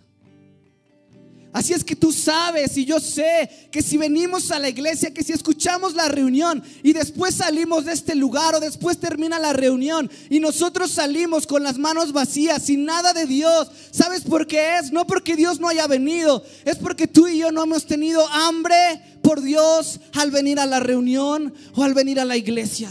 Así 1.54 1.72
es 1.72 1.84
que 1.84 1.94
tú 1.94 2.10
sabes 2.10 2.76
y 2.76 2.84
yo 2.84 2.98
sé 2.98 3.68
que 3.70 3.80
si 3.80 3.96
venimos 3.96 4.50
a 4.50 4.58
la 4.58 4.68
iglesia, 4.68 5.14
que 5.14 5.22
si 5.22 5.32
escuchamos 5.32 5.94
la 5.94 6.08
reunión 6.08 6.60
y 6.82 6.92
después 6.92 7.36
salimos 7.36 7.84
de 7.84 7.92
este 7.92 8.16
lugar 8.16 8.56
o 8.56 8.60
después 8.60 8.98
termina 8.98 9.38
la 9.38 9.52
reunión 9.52 10.10
y 10.28 10.40
nosotros 10.40 10.90
salimos 10.90 11.46
con 11.46 11.62
las 11.62 11.78
manos 11.78 12.12
vacías, 12.12 12.64
sin 12.64 12.84
nada 12.84 13.12
de 13.12 13.26
Dios, 13.26 13.70
¿sabes 13.92 14.22
por 14.22 14.48
qué 14.48 14.78
es? 14.78 14.90
No 14.90 15.06
porque 15.06 15.36
Dios 15.36 15.60
no 15.60 15.68
haya 15.68 15.86
venido, 15.86 16.42
es 16.64 16.74
porque 16.74 17.06
tú 17.06 17.28
y 17.28 17.38
yo 17.38 17.52
no 17.52 17.62
hemos 17.62 17.86
tenido 17.86 18.26
hambre 18.30 18.74
por 19.22 19.40
Dios 19.40 20.00
al 20.14 20.32
venir 20.32 20.58
a 20.58 20.66
la 20.66 20.80
reunión 20.80 21.54
o 21.76 21.84
al 21.84 21.94
venir 21.94 22.18
a 22.18 22.24
la 22.24 22.36
iglesia 22.36 22.90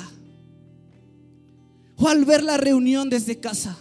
o 1.98 2.08
al 2.08 2.24
ver 2.24 2.44
la 2.44 2.56
reunión 2.56 3.10
desde 3.10 3.42
casa. 3.42 3.78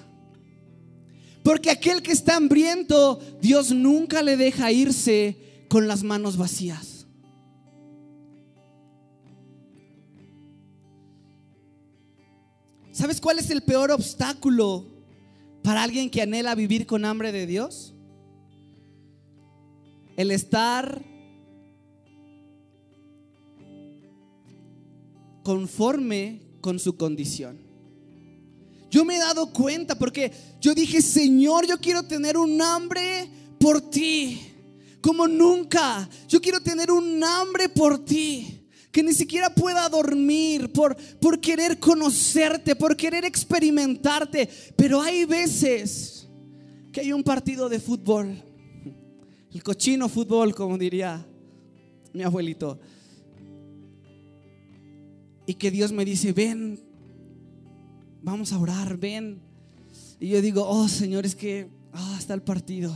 Porque 1.43 1.71
aquel 1.71 2.03
que 2.03 2.13
está 2.13 2.37
hambriento, 2.37 3.19
Dios 3.41 3.73
nunca 3.73 4.23
le 4.23 4.37
deja 4.37 4.71
irse 4.71 5.65
con 5.69 5.89
las 5.89 6.03
manos 6.03 6.37
vacías. 6.37 7.07
¿Sabes 12.93 13.21
cuál 13.21 13.39
es 13.39 13.51
el 13.51 13.63
peor 13.63 13.91
obstáculo 13.91 14.87
para 15.63 15.83
alguien 15.83 16.11
que 16.11 16.23
anhela 16.23 16.55
vivir 16.55 16.87
con 16.87 17.05
hambre 17.05 17.33
de 17.33 17.47
Dios? 17.47 17.95
El 20.17 20.31
estar 20.31 21.03
conforme 25.43 26.43
con 26.61 26.79
su 26.79 26.97
condición. 26.97 27.72
Yo 28.93 29.05
me 29.05 29.17
he 29.17 29.19
dado 29.19 29.53
cuenta 29.53 29.99
porque 29.99 30.31
yo 30.61 30.73
dije, 30.73 31.03
Señor, 31.03 31.67
yo 31.67 31.81
quiero 31.81 32.05
tener 32.05 32.37
un 32.37 32.63
hambre 32.63 33.29
por 33.59 33.91
ti, 33.91 34.41
como 35.01 35.27
nunca. 35.27 36.09
Yo 36.29 36.41
quiero 36.41 36.61
tener 36.61 36.93
un 36.93 37.25
hambre 37.25 37.69
por 37.69 38.05
ti 38.05 38.69
que 38.93 39.03
ni 39.03 39.15
siquiera 39.15 39.53
pueda 39.53 39.89
dormir 39.89 40.71
por, 40.71 40.95
por 41.19 41.41
querer 41.41 41.81
conocerte, 41.81 42.77
por 42.77 42.97
querer 42.97 43.25
experimentarte. 43.25 44.49
Pero 44.77 45.03
hay 45.03 45.25
veces 45.25 46.29
que 46.93 47.01
hay 47.01 47.13
un 47.13 47.25
partido 47.25 47.69
de 47.69 47.81
fútbol 47.81 48.53
el 49.55 49.63
cochino 49.63 50.09
fútbol, 50.09 50.55
como 50.55 50.79
diría 50.79 51.27
mi 52.13 52.23
abuelito. 52.23 52.81
Y 55.47 55.55
que 55.55 55.71
Dios 55.71 55.93
me 55.93 56.05
dice, 56.05 56.33
ven, 56.33 56.81
vamos 58.23 58.53
a 58.53 58.59
orar, 58.59 58.97
ven. 58.97 59.41
Y 60.19 60.29
yo 60.29 60.41
digo, 60.41 60.67
oh 60.67 60.89
Señor, 60.89 61.27
es 61.27 61.35
que 61.35 61.69
ah, 61.93 62.17
está 62.19 62.35
el 62.35 62.43
partido. 62.43 62.95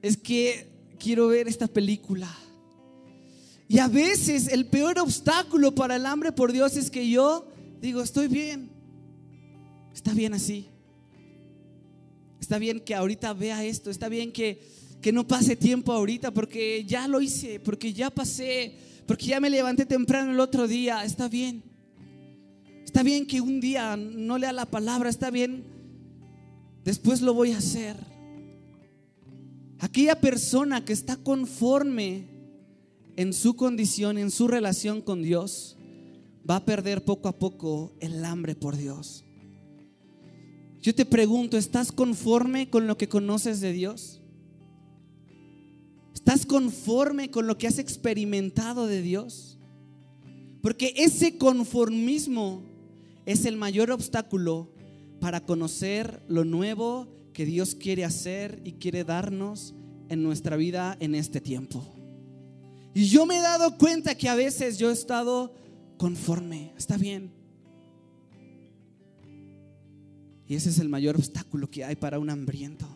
Es 0.00 0.16
que 0.16 0.68
quiero 0.98 1.28
ver 1.28 1.48
esta 1.48 1.66
película. 1.66 2.28
Y 3.68 3.78
a 3.78 3.88
veces 3.88 4.48
el 4.48 4.66
peor 4.66 4.98
obstáculo 4.98 5.74
para 5.74 5.96
el 5.96 6.06
hambre 6.06 6.32
por 6.32 6.52
Dios 6.52 6.76
es 6.76 6.90
que 6.90 7.08
yo 7.08 7.46
digo, 7.80 8.02
estoy 8.02 8.28
bien. 8.28 8.70
Está 9.94 10.12
bien 10.12 10.34
así. 10.34 10.68
Está 12.40 12.58
bien 12.58 12.80
que 12.80 12.94
ahorita 12.94 13.32
vea 13.32 13.64
esto. 13.64 13.90
Está 13.90 14.08
bien 14.08 14.32
que, 14.32 14.62
que 15.00 15.12
no 15.12 15.26
pase 15.26 15.56
tiempo 15.56 15.92
ahorita 15.92 16.32
porque 16.32 16.84
ya 16.84 17.08
lo 17.08 17.20
hice, 17.20 17.58
porque 17.58 17.92
ya 17.92 18.10
pasé, 18.10 18.76
porque 19.06 19.26
ya 19.26 19.40
me 19.40 19.50
levanté 19.50 19.86
temprano 19.86 20.30
el 20.30 20.40
otro 20.40 20.68
día. 20.68 21.04
Está 21.04 21.28
bien. 21.28 21.73
Está 22.94 23.02
bien 23.02 23.26
que 23.26 23.40
un 23.40 23.60
día 23.60 23.96
no 23.96 24.38
lea 24.38 24.52
la 24.52 24.66
palabra. 24.66 25.10
Está 25.10 25.32
bien. 25.32 25.64
Después 26.84 27.22
lo 27.22 27.34
voy 27.34 27.50
a 27.50 27.58
hacer. 27.58 27.96
Aquella 29.80 30.20
persona 30.20 30.84
que 30.84 30.92
está 30.92 31.16
conforme 31.16 32.28
en 33.16 33.32
su 33.32 33.56
condición, 33.56 34.16
en 34.16 34.30
su 34.30 34.46
relación 34.46 35.00
con 35.00 35.24
Dios, 35.24 35.76
va 36.48 36.54
a 36.54 36.64
perder 36.64 37.04
poco 37.04 37.26
a 37.26 37.36
poco 37.36 37.96
el 37.98 38.24
hambre 38.24 38.54
por 38.54 38.76
Dios. 38.76 39.24
Yo 40.80 40.94
te 40.94 41.04
pregunto, 41.04 41.58
¿estás 41.58 41.90
conforme 41.90 42.70
con 42.70 42.86
lo 42.86 42.96
que 42.96 43.08
conoces 43.08 43.60
de 43.60 43.72
Dios? 43.72 44.20
¿Estás 46.14 46.46
conforme 46.46 47.32
con 47.32 47.48
lo 47.48 47.58
que 47.58 47.66
has 47.66 47.80
experimentado 47.80 48.86
de 48.86 49.02
Dios? 49.02 49.58
Porque 50.62 50.94
ese 50.96 51.38
conformismo 51.38 52.72
es 53.26 53.44
el 53.44 53.56
mayor 53.56 53.90
obstáculo 53.90 54.72
para 55.20 55.40
conocer 55.40 56.22
lo 56.28 56.44
nuevo 56.44 57.08
que 57.32 57.46
Dios 57.46 57.74
quiere 57.74 58.04
hacer 58.04 58.60
y 58.64 58.72
quiere 58.72 59.04
darnos 59.04 59.74
en 60.08 60.22
nuestra 60.22 60.56
vida 60.56 60.96
en 61.00 61.14
este 61.14 61.40
tiempo. 61.40 61.84
Y 62.94 63.06
yo 63.06 63.26
me 63.26 63.38
he 63.38 63.40
dado 63.40 63.76
cuenta 63.76 64.14
que 64.14 64.28
a 64.28 64.34
veces 64.34 64.78
yo 64.78 64.90
he 64.90 64.92
estado 64.92 65.54
conforme, 65.96 66.72
está 66.76 66.96
bien. 66.96 67.32
Y 70.46 70.54
ese 70.54 70.70
es 70.70 70.78
el 70.78 70.88
mayor 70.88 71.16
obstáculo 71.16 71.70
que 71.70 71.84
hay 71.84 71.96
para 71.96 72.18
un 72.18 72.30
hambriento. 72.30 72.86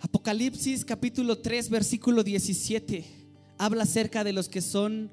Apocalipsis 0.00 0.84
capítulo 0.84 1.38
3 1.38 1.70
versículo 1.70 2.22
17 2.22 3.04
habla 3.58 3.82
acerca 3.82 4.22
de 4.22 4.32
los 4.32 4.48
que 4.48 4.60
son 4.60 5.10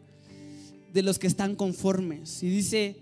de 0.96 1.04
los 1.04 1.20
que 1.20 1.28
están 1.28 1.58
conformes 1.58 2.42
y 2.42 2.48
dice, 2.48 2.96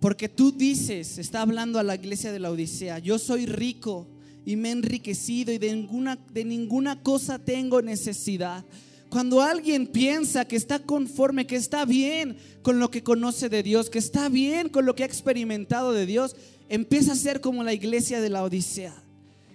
porque 0.00 0.28
tú 0.28 0.50
dices, 0.50 1.18
está 1.18 1.40
hablando 1.40 1.78
a 1.78 1.84
la 1.84 1.94
iglesia 1.94 2.32
de 2.32 2.40
la 2.40 2.50
Odisea, 2.50 2.98
yo 2.98 3.16
soy 3.16 3.46
rico 3.46 4.08
y 4.44 4.56
me 4.56 4.70
he 4.70 4.72
enriquecido 4.72 5.52
y 5.52 5.58
de 5.58 5.72
ninguna, 5.72 6.18
de 6.32 6.44
ninguna 6.44 7.00
cosa 7.00 7.38
tengo 7.38 7.80
necesidad. 7.80 8.64
Cuando 9.08 9.40
alguien 9.40 9.86
piensa 9.86 10.46
que 10.46 10.56
está 10.56 10.80
conforme, 10.80 11.46
que 11.46 11.54
está 11.54 11.84
bien 11.84 12.36
con 12.62 12.80
lo 12.80 12.90
que 12.90 13.04
conoce 13.04 13.48
de 13.48 13.62
Dios, 13.62 13.88
que 13.88 14.00
está 14.00 14.28
bien 14.28 14.68
con 14.68 14.84
lo 14.84 14.96
que 14.96 15.04
ha 15.04 15.06
experimentado 15.06 15.92
de 15.92 16.06
Dios, 16.06 16.34
empieza 16.68 17.12
a 17.12 17.14
ser 17.16 17.40
como 17.40 17.62
la 17.62 17.72
iglesia 17.72 18.20
de 18.20 18.30
la 18.30 18.42
Odisea. 18.42 19.00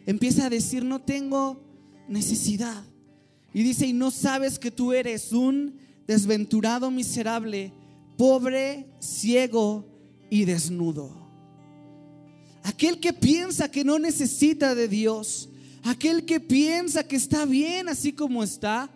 Empieza 0.05 0.45
a 0.45 0.49
decir, 0.49 0.85
no 0.85 1.01
tengo 1.01 1.61
necesidad. 2.07 2.85
Y 3.53 3.61
dice, 3.61 3.87
y 3.87 3.93
no 3.93 4.09
sabes 4.09 4.57
que 4.57 4.71
tú 4.71 4.93
eres 4.93 5.33
un 5.33 5.83
desventurado, 6.07 6.91
miserable, 6.91 7.71
pobre, 8.17 8.87
ciego 8.99 9.85
y 10.29 10.45
desnudo. 10.45 11.23
Aquel 12.63 12.99
que 12.99 13.13
piensa 13.13 13.69
que 13.69 13.83
no 13.83 13.99
necesita 13.99 14.73
de 14.73 14.87
Dios, 14.87 15.49
aquel 15.83 16.25
que 16.25 16.39
piensa 16.39 17.05
que 17.07 17.15
está 17.15 17.45
bien 17.45 17.89
así 17.89 18.13
como 18.13 18.43
está, 18.43 18.89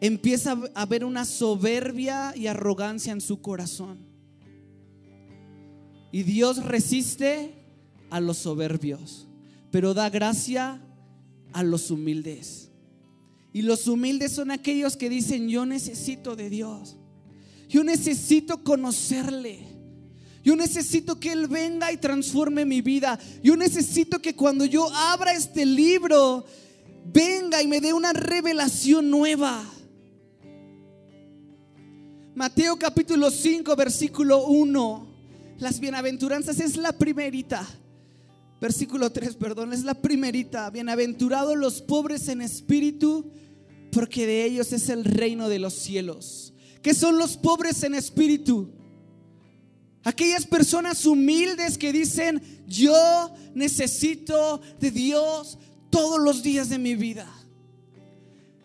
empieza 0.00 0.58
a 0.74 0.86
ver 0.86 1.04
una 1.04 1.24
soberbia 1.24 2.32
y 2.36 2.46
arrogancia 2.46 3.12
en 3.12 3.20
su 3.20 3.40
corazón. 3.40 3.98
Y 6.12 6.22
Dios 6.22 6.64
resiste 6.64 7.54
a 8.10 8.20
los 8.20 8.38
soberbios, 8.38 9.28
pero 9.70 9.94
da 9.94 10.08
gracia 10.08 10.80
a 11.52 11.62
los 11.62 11.90
humildes. 11.90 12.69
Y 13.52 13.62
los 13.62 13.88
humildes 13.88 14.32
son 14.32 14.50
aquellos 14.50 14.96
que 14.96 15.08
dicen, 15.08 15.48
yo 15.48 15.66
necesito 15.66 16.36
de 16.36 16.50
Dios. 16.50 16.96
Yo 17.68 17.84
necesito 17.84 18.62
conocerle. 18.62 19.66
Yo 20.42 20.56
necesito 20.56 21.20
que 21.20 21.32
Él 21.32 21.48
venga 21.48 21.92
y 21.92 21.96
transforme 21.96 22.64
mi 22.64 22.80
vida. 22.80 23.18
Yo 23.42 23.56
necesito 23.56 24.20
que 24.20 24.34
cuando 24.34 24.64
yo 24.64 24.88
abra 24.94 25.34
este 25.34 25.66
libro, 25.66 26.44
venga 27.04 27.62
y 27.62 27.66
me 27.66 27.80
dé 27.80 27.92
una 27.92 28.12
revelación 28.12 29.10
nueva. 29.10 29.64
Mateo 32.34 32.78
capítulo 32.78 33.30
5, 33.30 33.76
versículo 33.76 34.46
1. 34.46 35.06
Las 35.58 35.78
bienaventuranzas 35.78 36.58
es 36.60 36.76
la 36.76 36.92
primerita. 36.92 37.68
Versículo 38.60 39.10
3, 39.10 39.36
perdón, 39.36 39.72
es 39.72 39.84
la 39.84 39.94
primerita. 39.94 40.68
Bienaventurados 40.68 41.56
los 41.56 41.80
pobres 41.80 42.28
en 42.28 42.42
espíritu, 42.42 43.32
porque 43.90 44.26
de 44.26 44.44
ellos 44.44 44.72
es 44.72 44.90
el 44.90 45.04
reino 45.04 45.48
de 45.48 45.58
los 45.58 45.74
cielos. 45.74 46.52
¿Qué 46.82 46.92
son 46.92 47.16
los 47.18 47.38
pobres 47.38 47.82
en 47.84 47.94
espíritu? 47.94 48.70
Aquellas 50.04 50.46
personas 50.46 51.06
humildes 51.06 51.78
que 51.78 51.90
dicen, 51.90 52.42
yo 52.66 53.34
necesito 53.54 54.60
de 54.78 54.90
Dios 54.90 55.58
todos 55.88 56.20
los 56.20 56.42
días 56.42 56.68
de 56.68 56.78
mi 56.78 56.94
vida. 56.94 57.26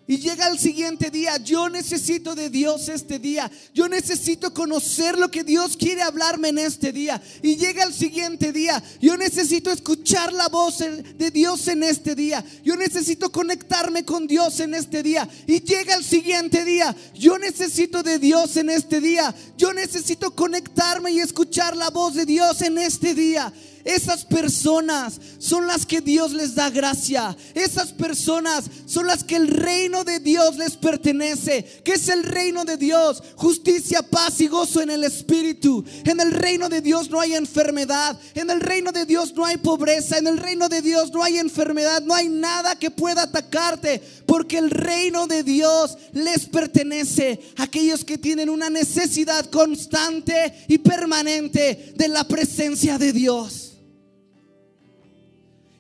Y 0.07 0.19
llega 0.19 0.47
el 0.49 0.59
siguiente 0.59 1.09
día, 1.09 1.37
yo 1.37 1.67
necesito 1.67 2.35
de 2.35 2.51
Dios 2.51 2.89
este 2.89 3.17
día, 3.17 3.49
yo 3.73 3.89
necesito 3.89 4.53
conocer 4.53 5.17
lo 5.17 5.31
que 5.31 5.43
Dios 5.43 5.75
quiere 5.75 6.03
hablarme 6.03 6.49
en 6.49 6.59
este 6.59 6.91
día. 6.91 7.19
Y 7.41 7.55
llega 7.55 7.83
el 7.83 7.93
siguiente 7.93 8.51
día, 8.51 8.83
yo 9.01 9.17
necesito 9.17 9.71
escuchar 9.71 10.31
la 10.31 10.47
voz 10.47 10.77
de 10.77 11.31
Dios 11.31 11.67
en 11.69 11.81
este 11.81 12.13
día, 12.13 12.45
yo 12.63 12.75
necesito 12.75 13.31
conectarme 13.31 14.05
con 14.05 14.27
Dios 14.27 14.59
en 14.59 14.75
este 14.75 15.01
día. 15.01 15.27
Y 15.47 15.61
llega 15.61 15.95
el 15.95 16.03
siguiente 16.03 16.63
día, 16.63 16.95
yo 17.15 17.39
necesito 17.39 18.03
de 18.03 18.19
Dios 18.19 18.57
en 18.57 18.69
este 18.69 19.01
día, 19.01 19.33
yo 19.57 19.73
necesito 19.73 20.35
conectarme 20.35 21.13
y 21.13 21.19
escuchar 21.19 21.75
la 21.75 21.89
voz 21.89 22.13
de 22.13 22.27
Dios 22.27 22.61
en 22.61 22.77
este 22.77 23.15
día. 23.15 23.51
Esas 23.85 24.25
personas 24.25 25.21
son 25.37 25.67
las 25.67 25.85
que 25.85 26.01
Dios 26.01 26.33
les 26.33 26.55
da 26.55 26.71
gracia. 26.71 27.37
Esas 27.53 27.93
personas 27.93 28.65
son 28.87 29.05
las 29.05 29.23
que 29.23 29.35
el 29.35 29.47
reino 29.47 30.03
de 30.03 30.19
Dios 30.19 30.57
les 30.57 30.75
pertenece. 30.75 31.63
¿Qué 31.83 31.93
es 31.93 32.09
el 32.09 32.23
reino 32.23 32.65
de 32.65 32.77
Dios? 32.77 33.21
Justicia, 33.35 34.01
paz 34.01 34.41
y 34.41 34.47
gozo 34.47 34.81
en 34.81 34.89
el 34.89 35.03
Espíritu. 35.03 35.85
En 36.03 36.19
el 36.19 36.31
reino 36.31 36.67
de 36.67 36.81
Dios 36.81 37.11
no 37.11 37.21
hay 37.21 37.35
enfermedad. 37.35 38.19
En 38.33 38.49
el 38.49 38.59
reino 38.59 38.91
de 38.91 39.05
Dios 39.05 39.35
no 39.35 39.45
hay 39.45 39.57
pobreza. 39.57 40.17
En 40.17 40.25
el 40.25 40.39
reino 40.39 40.67
de 40.67 40.81
Dios 40.81 41.13
no 41.13 41.21
hay 41.21 41.37
enfermedad. 41.37 42.01
No 42.01 42.15
hay 42.15 42.27
nada 42.27 42.79
que 42.79 42.89
pueda 42.89 43.21
atacarte. 43.21 44.01
Porque 44.25 44.57
el 44.57 44.71
reino 44.71 45.27
de 45.27 45.43
Dios 45.43 45.95
les 46.11 46.47
pertenece 46.47 47.39
a 47.57 47.63
aquellos 47.63 48.03
que 48.03 48.17
tienen 48.17 48.49
una 48.49 48.71
necesidad 48.71 49.45
constante 49.51 50.65
y 50.67 50.79
permanente 50.79 51.93
de 51.95 52.07
la 52.07 52.27
presencia 52.27 52.97
de 52.97 53.13
Dios. 53.13 53.74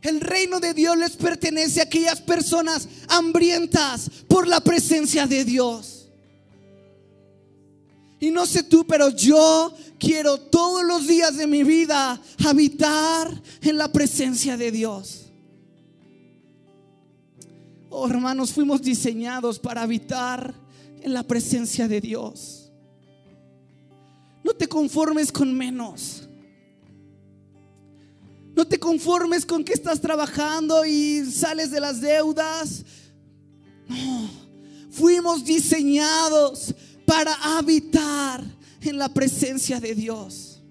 El 0.05 0.21
reino 0.21 0.59
de 0.59 0.75
Dios 0.75 0.95
les 0.95 1.15
pertenece 1.15 1.79
a 1.79 1.85
aquellas 1.85 2.21
personas 2.21 2.87
hambrientas 3.07 4.07
por 4.27 4.47
la 4.47 4.59
presencia 4.59 5.25
de 5.25 5.43
Dios. 5.43 6.11
Y 8.19 8.29
no 8.29 8.45
sé 8.45 8.61
tú, 8.61 8.85
pero 8.85 9.09
yo 9.09 9.73
quiero 9.97 10.37
todos 10.37 10.83
los 10.85 11.07
días 11.07 11.37
de 11.37 11.47
mi 11.47 11.63
vida 11.63 12.21
habitar 12.45 13.31
en 13.61 13.77
la 13.79 13.91
presencia 13.91 14.55
de 14.55 14.71
Dios. 14.71 15.25
Oh, 17.89 18.07
hermanos, 18.07 18.53
fuimos 18.53 18.83
diseñados 18.83 19.57
para 19.57 19.81
habitar 19.81 20.53
en 21.01 21.15
la 21.15 21.23
presencia 21.23 21.87
de 21.87 21.99
Dios. 21.99 22.71
No 24.43 24.53
te 24.53 24.67
conformes 24.67 25.31
con 25.31 25.51
menos. 25.51 26.29
No 28.55 28.65
te 28.65 28.79
conformes 28.79 29.45
con 29.45 29.63
que 29.63 29.73
estás 29.73 29.99
trabajando 29.99 30.85
y 30.85 31.25
sales 31.29 31.71
de 31.71 31.81
las 31.81 31.99
deudas. 31.99 32.85
No, 33.87 34.29
fuimos 34.89 35.43
diseñados 35.43 36.73
para 37.05 37.33
habitar 37.57 38.43
en 38.81 38.97
la 38.97 39.09
presencia 39.09 39.79
de 39.79 39.93
Dios. 39.93 40.61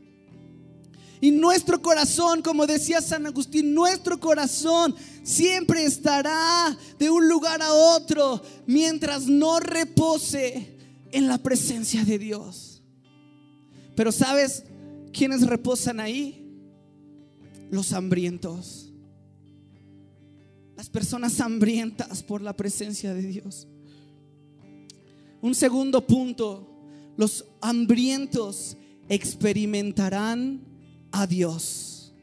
Y 1.20 1.30
nuestro 1.30 1.80
corazón, 1.80 2.42
como 2.42 2.66
decía 2.66 3.00
San 3.00 3.26
Agustín, 3.26 3.72
nuestro 3.72 4.18
corazón 4.18 4.94
siempre 5.22 5.84
estará 5.84 6.76
de 6.98 7.10
un 7.10 7.28
lugar 7.28 7.62
a 7.62 7.72
otro 7.72 8.42
mientras 8.66 9.26
no 9.26 9.60
repose 9.60 10.76
en 11.12 11.28
la 11.28 11.38
presencia 11.38 12.04
de 12.04 12.18
Dios. 12.18 12.82
Pero 13.94 14.10
¿sabes 14.10 14.64
quiénes 15.12 15.46
reposan 15.46 16.00
ahí? 16.00 16.43
Los 17.74 17.92
hambrientos. 17.92 18.92
Las 20.76 20.88
personas 20.88 21.40
hambrientas 21.40 22.22
por 22.22 22.40
la 22.40 22.56
presencia 22.56 23.12
de 23.12 23.22
Dios. 23.22 23.66
Un 25.42 25.56
segundo 25.56 26.06
punto, 26.06 26.68
los 27.16 27.44
hambrientos 27.60 28.76
experimentarán 29.08 30.60
a 31.10 31.26
Dios. 31.26 32.14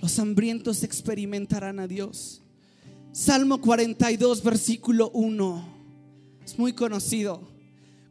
Los 0.00 0.16
hambrientos 0.20 0.84
experimentarán 0.84 1.80
a 1.80 1.88
Dios. 1.88 2.40
Salmo 3.10 3.60
42, 3.60 4.44
versículo 4.44 5.10
1. 5.10 5.68
Es 6.44 6.56
muy 6.56 6.72
conocido. 6.72 7.55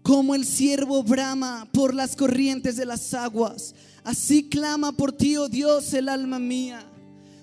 Como 0.05 0.35
el 0.35 0.45
siervo 0.45 1.01
brama 1.01 1.67
por 1.73 1.95
las 1.95 2.15
corrientes 2.15 2.75
de 2.75 2.85
las 2.85 3.11
aguas, 3.15 3.73
así 4.03 4.47
clama 4.47 4.91
por 4.91 5.11
ti, 5.11 5.35
oh 5.35 5.49
Dios, 5.49 5.91
el 5.95 6.09
alma 6.09 6.37
mía. 6.37 6.85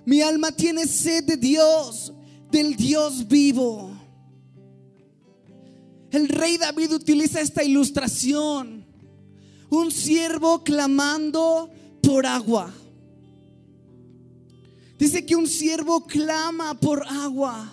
Mi 0.06 0.20
alma 0.20 0.52
tiene 0.52 0.86
sed 0.86 1.24
de 1.24 1.36
Dios, 1.36 2.12
del 2.52 2.76
Dios 2.76 3.26
vivo. 3.26 3.90
El 6.12 6.28
rey 6.28 6.56
David 6.56 6.92
utiliza 6.92 7.40
esta 7.40 7.64
ilustración. 7.64 8.86
Un 9.68 9.90
siervo 9.90 10.62
clamando 10.62 11.68
por 12.00 12.24
agua. 12.24 12.72
Dice 15.00 15.26
que 15.26 15.34
un 15.34 15.48
siervo 15.48 16.06
clama 16.06 16.78
por 16.78 17.04
agua. 17.08 17.72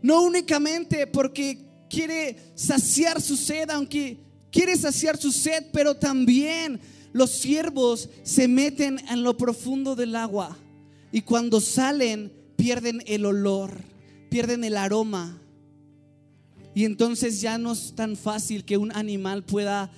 No 0.00 0.22
únicamente 0.22 1.08
porque 1.08 1.65
quiere 1.88 2.36
saciar 2.54 3.20
su 3.20 3.36
sed, 3.36 3.70
aunque 3.70 4.18
quiere 4.50 4.76
saciar 4.76 5.16
su 5.16 5.32
sed, 5.32 5.66
pero 5.72 5.94
también 5.94 6.80
los 7.12 7.30
siervos 7.30 8.08
se 8.22 8.48
meten 8.48 9.00
en 9.08 9.22
lo 9.22 9.36
profundo 9.36 9.96
del 9.96 10.16
agua 10.16 10.56
y 11.12 11.22
cuando 11.22 11.60
salen 11.60 12.32
pierden 12.56 13.02
el 13.06 13.24
olor, 13.24 13.72
pierden 14.28 14.64
el 14.64 14.76
aroma. 14.76 15.40
Y 16.74 16.84
entonces 16.84 17.40
ya 17.40 17.56
no 17.56 17.72
es 17.72 17.94
tan 17.94 18.16
fácil 18.16 18.64
que 18.64 18.76
un 18.76 18.92
animal 18.94 19.44
pueda 19.44 19.90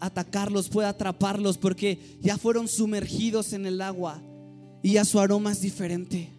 atacarlos, 0.00 0.68
puede 0.68 0.88
atraparlos, 0.88 1.58
porque 1.58 2.18
ya 2.20 2.36
fueron 2.38 2.66
sumergidos 2.66 3.52
en 3.52 3.66
el 3.66 3.80
agua 3.80 4.20
y 4.82 4.94
ya 4.94 5.04
su 5.04 5.20
aroma 5.20 5.52
es 5.52 5.60
diferente. 5.60 6.35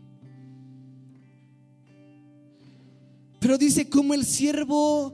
Pero 3.40 3.58
dice 3.58 3.90
como 3.90 4.14
el 4.14 4.26
siervo 4.26 5.14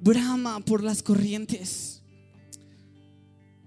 brama 0.00 0.60
por 0.60 0.82
las 0.82 1.02
corrientes. 1.02 2.02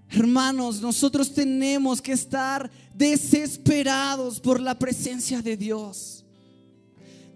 Hermanos, 0.08 0.80
nosotros 0.80 1.34
tenemos 1.34 2.00
que 2.00 2.12
estar 2.12 2.70
desesperados 2.94 4.40
por 4.40 4.60
la 4.60 4.78
presencia 4.78 5.42
de 5.42 5.56
Dios 5.56 6.16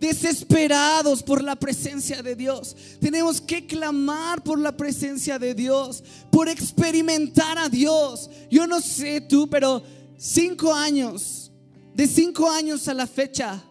desesperados 0.01 1.23
por 1.23 1.45
la 1.45 1.55
presencia 1.55 2.23
de 2.23 2.35
Dios. 2.35 2.75
Tenemos 3.01 3.40
que 3.40 3.66
clamar 3.66 4.43
por 4.43 4.59
la 4.59 4.75
presencia 4.75 5.38
de 5.38 5.55
Dios, 5.55 6.03
por 6.33 6.49
experimentar 6.49 7.59
a 7.59 7.69
Dios. 7.69 8.31
Yo 8.51 8.66
no 8.66 8.81
sé 8.81 9.21
tú, 9.21 9.49
pero 9.49 9.83
cinco 10.16 10.73
años, 10.73 11.53
de 11.95 12.07
cinco 12.07 12.51
años 12.51 12.88
a 12.88 12.95
la 12.95 13.07
fecha, 13.07 13.62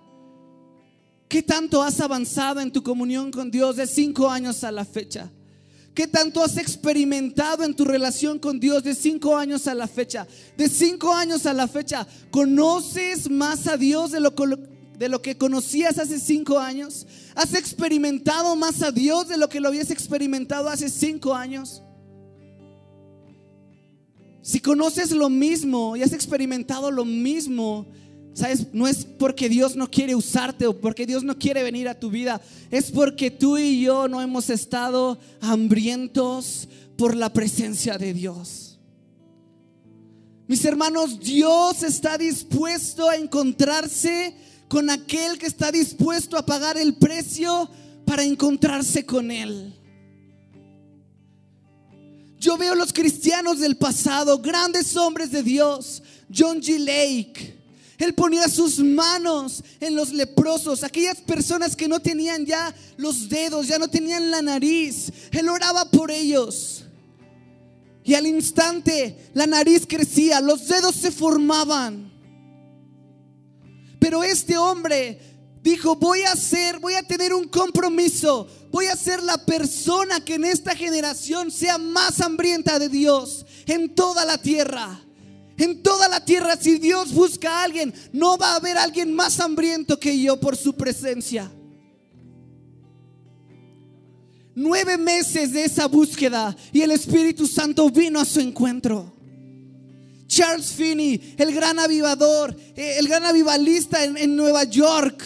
¿qué 1.29 1.41
tanto 1.41 1.81
has 1.81 2.01
avanzado 2.01 2.59
en 2.59 2.71
tu 2.71 2.83
comunión 2.83 3.31
con 3.31 3.49
Dios 3.49 3.77
de 3.77 3.87
cinco 3.87 4.29
años 4.29 4.65
a 4.65 4.71
la 4.71 4.83
fecha? 4.83 5.31
¿Qué 5.93 6.07
tanto 6.07 6.43
has 6.43 6.57
experimentado 6.57 7.63
en 7.63 7.75
tu 7.75 7.85
relación 7.85 8.39
con 8.39 8.59
Dios 8.59 8.83
de 8.83 8.95
cinco 8.95 9.37
años 9.37 9.67
a 9.67 9.73
la 9.73 9.87
fecha? 9.87 10.27
De 10.57 10.67
cinco 10.67 11.13
años 11.13 11.45
a 11.45 11.53
la 11.53 11.67
fecha, 11.67 12.07
¿conoces 12.31 13.29
más 13.29 13.67
a 13.67 13.77
Dios 13.77 14.11
de 14.11 14.19
lo 14.19 14.33
de 14.99 15.07
lo 15.07 15.21
que 15.21 15.37
conocías 15.37 15.97
hace 15.97 16.19
cinco 16.19 16.59
años? 16.59 17.07
¿Has 17.33 17.53
experimentado 17.53 18.55
más 18.55 18.81
a 18.81 18.91
Dios 18.91 19.29
de 19.29 19.37
lo 19.37 19.47
que 19.47 19.61
lo 19.61 19.69
habías 19.69 19.91
experimentado 19.91 20.67
hace 20.67 20.89
cinco 20.89 21.33
años? 21.33 21.81
Si 24.41 24.59
conoces 24.59 25.11
lo 25.11 25.29
mismo 25.29 25.95
y 25.95 26.03
has 26.03 26.11
experimentado 26.11 26.91
lo 26.91 27.05
mismo, 27.05 27.85
No 28.73 28.87
es 28.87 29.05
porque 29.05 29.49
Dios 29.49 29.75
no 29.75 29.89
quiere 29.89 30.15
usarte 30.15 30.67
o 30.67 30.79
porque 30.79 31.05
Dios 31.05 31.23
no 31.23 31.37
quiere 31.37 31.63
venir 31.63 31.87
a 31.87 31.99
tu 31.99 32.09
vida, 32.09 32.41
es 32.71 32.91
porque 32.91 33.31
tú 33.31 33.57
y 33.57 33.81
yo 33.81 34.07
no 34.07 34.21
hemos 34.21 34.49
estado 34.49 35.19
hambrientos 35.41 36.67
por 36.97 37.15
la 37.15 37.31
presencia 37.31 37.97
de 37.97 38.13
Dios. 38.13 38.79
Mis 40.47 40.65
hermanos, 40.65 41.19
Dios 41.19 41.83
está 41.83 42.17
dispuesto 42.17 43.07
a 43.07 43.15
encontrarse 43.15 44.33
con 44.67 44.89
aquel 44.89 45.37
que 45.37 45.45
está 45.45 45.71
dispuesto 45.71 46.37
a 46.37 46.45
pagar 46.45 46.77
el 46.77 46.95
precio 46.95 47.69
para 48.05 48.23
encontrarse 48.23 49.05
con 49.05 49.29
Él. 49.29 49.75
Yo 52.39 52.57
veo 52.57 52.73
los 52.73 52.93
cristianos 52.93 53.59
del 53.59 53.77
pasado, 53.77 54.39
grandes 54.39 54.95
hombres 54.95 55.31
de 55.31 55.43
Dios, 55.43 56.01
John 56.33 56.61
G. 56.61 56.79
Lake. 56.79 57.58
Él 57.99 58.15
ponía 58.15 58.47
sus 58.47 58.79
manos 58.79 59.61
en 59.81 59.93
los 59.93 60.13
leprosos, 60.13 60.83
aquellas 60.83 61.19
personas 61.19 61.75
que 61.75 61.89
no 61.89 61.99
tenían 61.99 62.45
ya 62.45 62.73
los 62.95 63.27
dedos, 63.27 63.67
ya 63.67 63.77
no 63.77 63.89
tenían 63.89 64.31
la 64.31 64.41
nariz. 64.41 65.11
Él 65.31 65.49
oraba 65.49 65.83
por 65.91 66.09
ellos. 66.09 66.85
Y 68.05 68.13
al 68.13 68.25
instante 68.25 69.29
la 69.33 69.45
nariz 69.45 69.85
crecía, 69.85 70.39
los 70.39 70.65
dedos 70.69 70.95
se 70.95 71.11
formaban. 71.11 72.09
Pero 73.99 74.23
este 74.23 74.57
hombre 74.57 75.19
dijo, 75.61 75.97
voy 75.97 76.21
a 76.21 76.37
ser, 76.37 76.79
voy 76.79 76.93
a 76.93 77.03
tener 77.03 77.33
un 77.33 77.49
compromiso, 77.49 78.47
voy 78.71 78.85
a 78.85 78.95
ser 78.95 79.21
la 79.21 79.45
persona 79.45 80.23
que 80.23 80.35
en 80.35 80.45
esta 80.45 80.73
generación 80.73 81.51
sea 81.51 81.77
más 81.77 82.21
hambrienta 82.21 82.79
de 82.79 82.87
Dios 82.87 83.45
en 83.65 83.93
toda 83.93 84.23
la 84.23 84.37
tierra. 84.37 85.01
En 85.59 85.83
toda 85.83 86.07
la 86.07 86.23
tierra, 86.23 86.55
si 86.55 86.79
Dios 86.79 87.13
busca 87.13 87.59
a 87.59 87.63
alguien, 87.65 87.93
no 88.13 88.37
va 88.37 88.53
a 88.53 88.55
haber 88.55 88.77
alguien 88.77 89.13
más 89.13 89.39
hambriento 89.41 89.99
que 89.99 90.17
yo 90.17 90.39
por 90.39 90.55
su 90.55 90.73
presencia. 90.73 91.51
Nueve 94.55 94.97
meses 94.97 95.51
de 95.51 95.65
esa 95.65 95.87
búsqueda 95.87 96.55
y 96.71 96.81
el 96.81 96.91
Espíritu 96.91 97.45
Santo 97.45 97.89
vino 97.89 98.21
a 98.21 98.25
su 98.25 98.39
encuentro. 98.39 99.13
Charles 100.27 100.71
Finney, 100.71 101.35
el 101.37 101.53
gran 101.53 101.77
avivador, 101.77 102.55
eh, 102.75 102.95
el 102.97 103.07
gran 103.07 103.25
avivalista 103.25 104.03
en, 104.03 104.35
Nueva 104.35 104.63
York. 104.63 105.25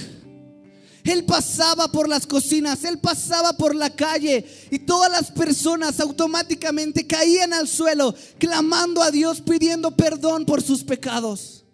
Él 1.03 1.25
pasaba 1.25 1.91
por 1.91 2.07
las 2.07 2.25
cocinas, 2.25 2.83
él 2.85 2.99
pasaba 2.99 3.53
por 3.53 3.75
la 3.75 3.89
calle 3.89 4.45
y 4.71 4.79
todas 4.79 5.11
las 5.11 5.31
personas 5.31 5.99
automáticamente 5.99 7.05
caían 7.05 7.53
al 7.53 7.67
suelo 7.67 8.15
clamando 8.39 9.01
a 9.01 9.11
Dios 9.11 9.41
pidiendo 9.41 9.95
perdón 9.95 10.45
por 10.45 10.61
sus 10.61 10.83
pecados. 10.83 11.65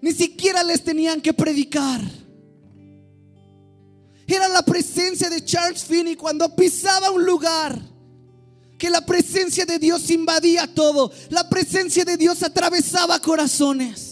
Ni 0.00 0.12
siquiera 0.12 0.62
les 0.62 0.82
tenían 0.82 1.20
que 1.20 1.32
predicar. 1.32 2.00
Era 4.26 4.48
la 4.48 4.62
presencia 4.62 5.30
de 5.30 5.44
Charles 5.44 5.84
Finney 5.84 6.16
cuando 6.16 6.54
pisaba 6.54 7.10
un 7.10 7.24
lugar 7.24 7.80
que 8.78 8.90
la 8.90 9.04
presencia 9.04 9.64
de 9.66 9.78
Dios 9.78 10.10
invadía 10.10 10.72
todo. 10.72 11.10
La 11.30 11.48
presencia 11.48 12.04
de 12.04 12.16
Dios 12.16 12.42
atravesaba 12.42 13.20
corazones. 13.20 14.07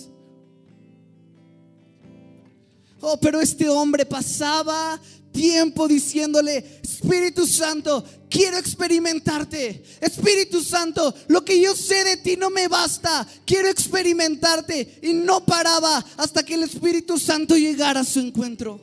Oh, 3.01 3.19
pero 3.21 3.41
este 3.41 3.69
hombre 3.69 4.07
pasaba 4.07 5.01
tiempo 5.37 5.87
diciéndole, 5.87 6.81
Espíritu 6.83 7.47
Santo, 7.47 8.03
quiero 8.31 8.57
experimentarte. 8.57 9.85
Espíritu 10.01 10.63
Santo, 10.63 11.15
lo 11.29 11.45
que 11.45 11.61
yo 11.61 11.77
sé 11.77 12.05
de 12.05 12.17
ti 12.17 12.37
no 12.37 12.49
me 12.49 12.69
basta. 12.69 13.27
Quiero 13.45 13.69
experimentarte. 13.69 14.99
Y 15.03 15.13
no 15.13 15.45
paraba 15.45 16.05
hasta 16.17 16.43
que 16.43 16.55
el 16.55 16.63
Espíritu 16.63 17.19
Santo 17.19 17.57
llegara 17.57 18.01
a 18.01 18.05
su 18.05 18.21
encuentro. 18.21 18.81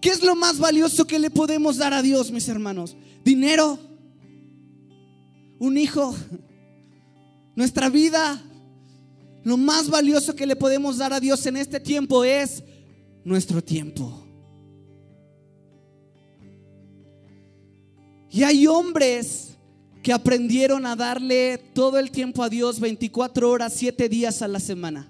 ¿Qué 0.00 0.10
es 0.10 0.22
lo 0.22 0.34
más 0.36 0.58
valioso 0.58 1.06
que 1.06 1.18
le 1.18 1.30
podemos 1.30 1.76
dar 1.76 1.92
a 1.92 2.02
Dios, 2.02 2.30
mis 2.30 2.48
hermanos? 2.48 2.96
Dinero, 3.24 3.78
un 5.58 5.76
hijo, 5.76 6.14
nuestra 7.54 7.88
vida. 7.88 8.42
Lo 9.46 9.56
más 9.56 9.88
valioso 9.88 10.34
que 10.34 10.44
le 10.44 10.56
podemos 10.56 10.98
dar 10.98 11.12
a 11.12 11.20
Dios 11.20 11.46
en 11.46 11.56
este 11.56 11.78
tiempo 11.78 12.24
es 12.24 12.64
nuestro 13.22 13.62
tiempo. 13.62 14.26
Y 18.28 18.42
hay 18.42 18.66
hombres 18.66 19.50
que 20.02 20.12
aprendieron 20.12 20.84
a 20.84 20.96
darle 20.96 21.58
todo 21.58 21.96
el 22.00 22.10
tiempo 22.10 22.42
a 22.42 22.48
Dios 22.48 22.80
24 22.80 23.48
horas, 23.48 23.72
7 23.76 24.08
días 24.08 24.42
a 24.42 24.48
la 24.48 24.58
semana. 24.58 25.08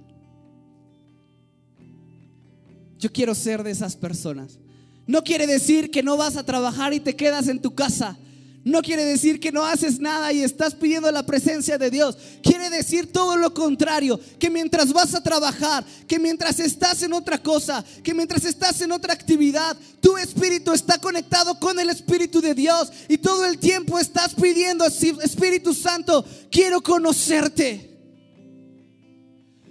Yo 2.98 3.10
quiero 3.10 3.34
ser 3.34 3.62
de 3.62 3.70
esas 3.70 3.96
personas. 3.96 4.58
No 5.06 5.24
quiere 5.24 5.46
decir 5.46 5.90
que 5.90 6.02
no 6.02 6.18
vas 6.18 6.36
a 6.36 6.44
trabajar 6.44 6.92
y 6.92 7.00
te 7.00 7.16
quedas 7.16 7.48
en 7.48 7.58
tu 7.58 7.74
casa. 7.74 8.18
No 8.66 8.82
quiere 8.82 9.04
decir 9.04 9.38
que 9.38 9.52
no 9.52 9.64
haces 9.64 10.00
nada 10.00 10.32
y 10.32 10.42
estás 10.42 10.74
pidiendo 10.74 11.08
la 11.12 11.24
presencia 11.24 11.78
de 11.78 11.88
Dios. 11.88 12.18
Quiere 12.42 12.68
decir 12.68 13.12
todo 13.12 13.36
lo 13.36 13.54
contrario, 13.54 14.18
que 14.40 14.50
mientras 14.50 14.92
vas 14.92 15.14
a 15.14 15.22
trabajar, 15.22 15.84
que 16.08 16.18
mientras 16.18 16.58
estás 16.58 17.00
en 17.04 17.12
otra 17.12 17.40
cosa, 17.40 17.84
que 18.02 18.12
mientras 18.12 18.44
estás 18.44 18.80
en 18.80 18.90
otra 18.90 19.12
actividad, 19.12 19.76
tu 20.00 20.16
espíritu 20.16 20.72
está 20.72 20.98
conectado 20.98 21.60
con 21.60 21.78
el 21.78 21.90
Espíritu 21.90 22.40
de 22.40 22.54
Dios 22.54 22.90
y 23.08 23.18
todo 23.18 23.46
el 23.46 23.60
tiempo 23.60 24.00
estás 24.00 24.34
pidiendo, 24.34 24.84
Espíritu 24.84 25.72
Santo, 25.72 26.24
quiero 26.50 26.82
conocerte. 26.82 27.96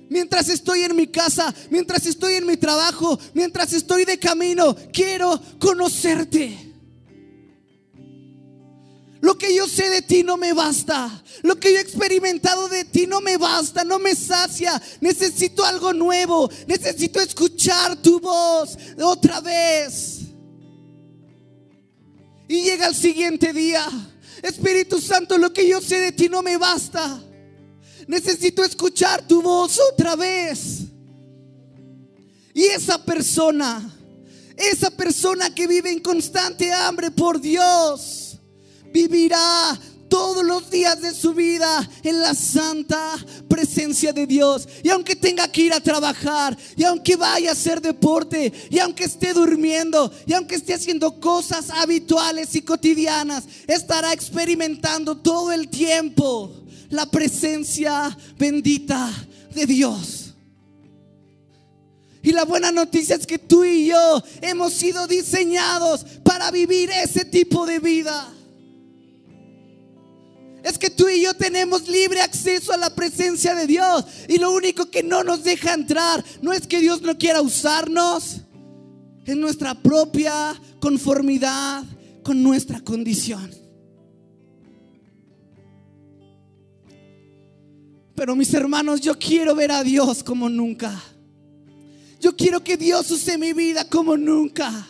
Mientras 0.09 0.47
estoy 0.47 0.83
en 0.83 0.95
mi 0.95 1.07
casa, 1.07 1.53
mientras 1.69 2.05
estoy 2.05 2.35
en 2.35 2.45
mi 2.45 2.55
trabajo, 2.55 3.19
mientras 3.33 3.73
estoy 3.73 4.05
de 4.05 4.17
camino, 4.17 4.73
quiero 4.93 5.37
conocerte. 5.59 6.64
Lo 9.25 9.39
que 9.39 9.55
yo 9.55 9.67
sé 9.67 9.89
de 9.89 10.03
ti 10.03 10.21
no 10.21 10.37
me 10.37 10.53
basta. 10.53 11.09
Lo 11.41 11.59
que 11.59 11.71
yo 11.71 11.79
he 11.79 11.81
experimentado 11.81 12.69
de 12.69 12.85
ti 12.85 13.07
no 13.07 13.21
me 13.21 13.37
basta, 13.37 13.83
no 13.83 13.97
me 13.97 14.13
sacia. 14.13 14.79
Necesito 15.01 15.65
algo 15.65 15.93
nuevo. 15.93 16.47
Necesito 16.67 17.19
escuchar 17.19 17.95
tu 18.03 18.19
voz 18.19 18.77
otra 19.01 19.41
vez. 19.41 20.19
Y 22.47 22.61
llega 22.65 22.85
el 22.85 22.93
siguiente 22.93 23.51
día. 23.51 23.87
Espíritu 24.43 25.01
Santo, 25.01 25.39
lo 25.39 25.51
que 25.51 25.67
yo 25.67 25.81
sé 25.81 25.99
de 26.01 26.11
ti 26.11 26.29
no 26.29 26.43
me 26.43 26.57
basta. 26.57 27.19
Necesito 28.05 28.63
escuchar 28.63 29.27
tu 29.27 29.41
voz 29.41 29.79
otra 29.91 30.15
vez. 30.15 30.81
Y 32.53 32.65
esa 32.65 33.03
persona, 33.03 33.91
esa 34.55 34.91
persona 34.91 35.49
que 35.55 35.65
vive 35.65 35.89
en 35.89 36.01
constante 36.01 36.71
hambre 36.71 37.09
por 37.09 37.41
Dios, 37.41 38.24
vivirá 38.95 39.77
todos 40.07 40.45
los 40.45 40.69
días 40.69 41.01
de 41.01 41.13
su 41.13 41.33
vida 41.33 41.89
en 42.03 42.21
la 42.21 42.33
santa 42.33 43.17
presencia 43.49 44.13
de 44.13 44.25
Dios. 44.25 44.69
Y 44.83 44.89
aunque 44.89 45.17
tenga 45.17 45.51
que 45.51 45.63
ir 45.63 45.73
a 45.73 45.81
trabajar, 45.81 46.57
y 46.77 46.85
aunque 46.85 47.17
vaya 47.17 47.49
a 47.49 47.53
hacer 47.53 47.81
deporte, 47.81 48.53
y 48.69 48.79
aunque 48.79 49.03
esté 49.03 49.33
durmiendo, 49.33 50.09
y 50.25 50.31
aunque 50.31 50.55
esté 50.55 50.75
haciendo 50.75 51.19
cosas 51.19 51.69
habituales 51.69 52.55
y 52.55 52.61
cotidianas, 52.61 53.43
estará 53.67 54.13
experimentando 54.13 55.17
todo 55.17 55.51
el 55.51 55.67
tiempo 55.67 56.63
la 56.89 57.05
presencia 57.07 58.17
bendita 58.37 59.11
de 59.53 59.65
Dios. 59.65 60.21
Y 62.23 62.31
la 62.31 62.45
buena 62.45 62.71
noticia 62.71 63.17
es 63.17 63.27
que 63.27 63.37
tú 63.37 63.65
y 63.65 63.87
yo 63.87 64.23
hemos 64.41 64.73
sido 64.73 65.05
diseñados 65.05 66.05
para 66.23 66.49
vivir 66.49 66.89
ese 66.89 67.25
tipo 67.25 67.65
de 67.65 67.79
vida 67.79 68.34
es 70.65 70.79
que 70.79 70.89
tú 70.89 71.07
y 71.07 71.21
yo 71.21 71.35
tenemos 71.35 71.87
libre 71.87 72.21
acceso 72.21 72.73
a 72.73 72.77
la 72.77 72.89
presencia 72.89 73.53
de 73.53 73.67
Dios. 73.67 74.03
Y 74.27 74.39
lo 74.39 74.51
único 74.51 74.89
que 74.89 75.03
no 75.03 75.23
nos 75.23 75.43
deja 75.43 75.75
entrar 75.75 76.25
no 76.41 76.51
es 76.51 76.65
que 76.65 76.79
Dios 76.79 77.03
no 77.03 77.15
quiera 77.19 77.39
usarnos, 77.39 78.41
es 79.25 79.35
nuestra 79.35 79.75
propia 79.75 80.59
conformidad 80.79 81.83
con 82.23 82.41
nuestra 82.41 82.81
condición. 82.81 83.51
Pero 88.15 88.35
mis 88.35 88.51
hermanos, 88.51 89.01
yo 89.01 89.19
quiero 89.19 89.53
ver 89.53 89.71
a 89.71 89.83
Dios 89.83 90.23
como 90.23 90.49
nunca. 90.49 90.99
Yo 92.19 92.35
quiero 92.35 92.63
que 92.63 92.75
Dios 92.75 93.11
use 93.11 93.37
mi 93.37 93.53
vida 93.53 93.87
como 93.87 94.17
nunca. 94.17 94.87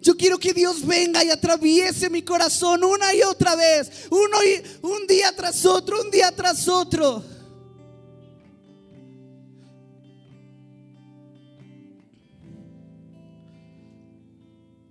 Yo 0.00 0.16
quiero 0.16 0.38
que 0.38 0.52
Dios 0.52 0.86
venga 0.86 1.24
y 1.24 1.30
atraviese 1.30 2.08
mi 2.08 2.22
corazón 2.22 2.84
una 2.84 3.14
y 3.14 3.22
otra 3.22 3.56
vez, 3.56 4.06
uno 4.10 4.38
y 4.44 4.86
un 4.86 5.06
día 5.06 5.34
tras 5.34 5.66
otro, 5.66 6.00
un 6.00 6.10
día 6.10 6.30
tras 6.30 6.68
otro. 6.68 7.24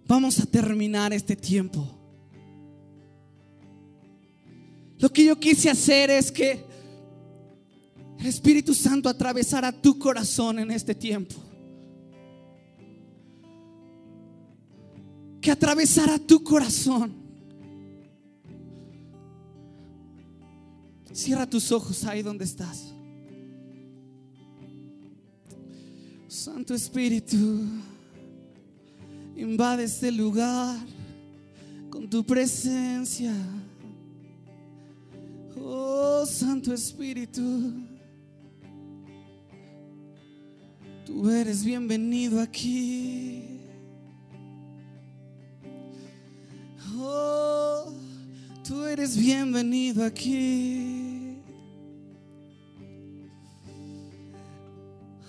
Vamos 0.07 0.39
a 0.39 0.45
terminar 0.45 1.13
este 1.13 1.35
tiempo. 1.35 1.85
Lo 4.99 5.09
que 5.09 5.25
yo 5.25 5.39
quise 5.39 5.69
hacer 5.69 6.09
es 6.09 6.31
que 6.31 6.65
el 8.19 8.25
Espíritu 8.25 8.73
Santo 8.73 9.09
atravesara 9.09 9.71
tu 9.71 9.99
corazón 9.99 10.59
en 10.59 10.71
este 10.71 10.95
tiempo. 10.95 11.35
Que 15.47 15.51
atravesara 15.51 16.19
tu 16.19 16.43
corazón. 16.43 17.09
Cierra 21.13 21.49
tus 21.49 21.71
ojos 21.71 22.03
ahí 22.03 22.21
donde 22.21 22.43
estás. 22.43 22.93
Santo 26.27 26.73
Espíritu, 26.73 27.61
invade 29.37 29.85
este 29.85 30.11
lugar 30.11 30.85
con 31.89 32.09
tu 32.09 32.25
presencia. 32.25 33.33
Oh 35.55 36.25
Santo 36.25 36.73
Espíritu, 36.73 37.71
tú 41.05 41.29
eres 41.29 41.63
bienvenido 41.63 42.41
aquí. 42.41 43.36
Oh, 46.99 47.91
tú 48.67 48.83
eres 48.85 49.15
bienvenido 49.15 50.03
aquí. 50.03 51.37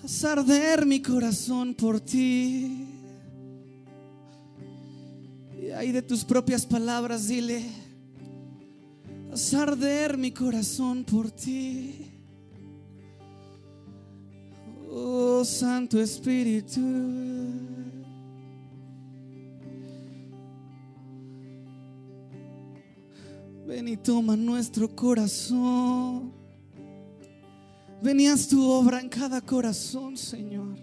Haz 0.03 0.25
arder 0.25 0.87
mi 0.87 1.03
corazón 1.03 1.75
por 1.75 2.01
ti. 2.01 2.87
Y 5.61 5.71
ahí 5.71 5.93
de 5.93 6.01
tus 6.01 6.25
propias 6.25 6.65
palabras 6.65 7.29
dile, 7.29 7.63
haz 9.31 9.53
arder 9.53 10.17
mi 10.17 10.31
corazón 10.31 11.05
por 11.05 11.31
ti. 11.31 12.07
Oh 14.91 15.45
Santo 15.45 16.01
Espíritu. 16.01 17.38
Ven 23.69 23.87
y 23.87 23.99
toma 23.99 24.35
nuestro 24.35 24.89
corazón. 24.89 26.33
Ven 28.01 28.19
y 28.19 28.27
haz 28.27 28.49
tu 28.49 28.67
obra 28.67 28.99
en 28.99 29.11
cada 29.11 29.43
corazón, 29.43 30.17
Señor. 30.17 30.75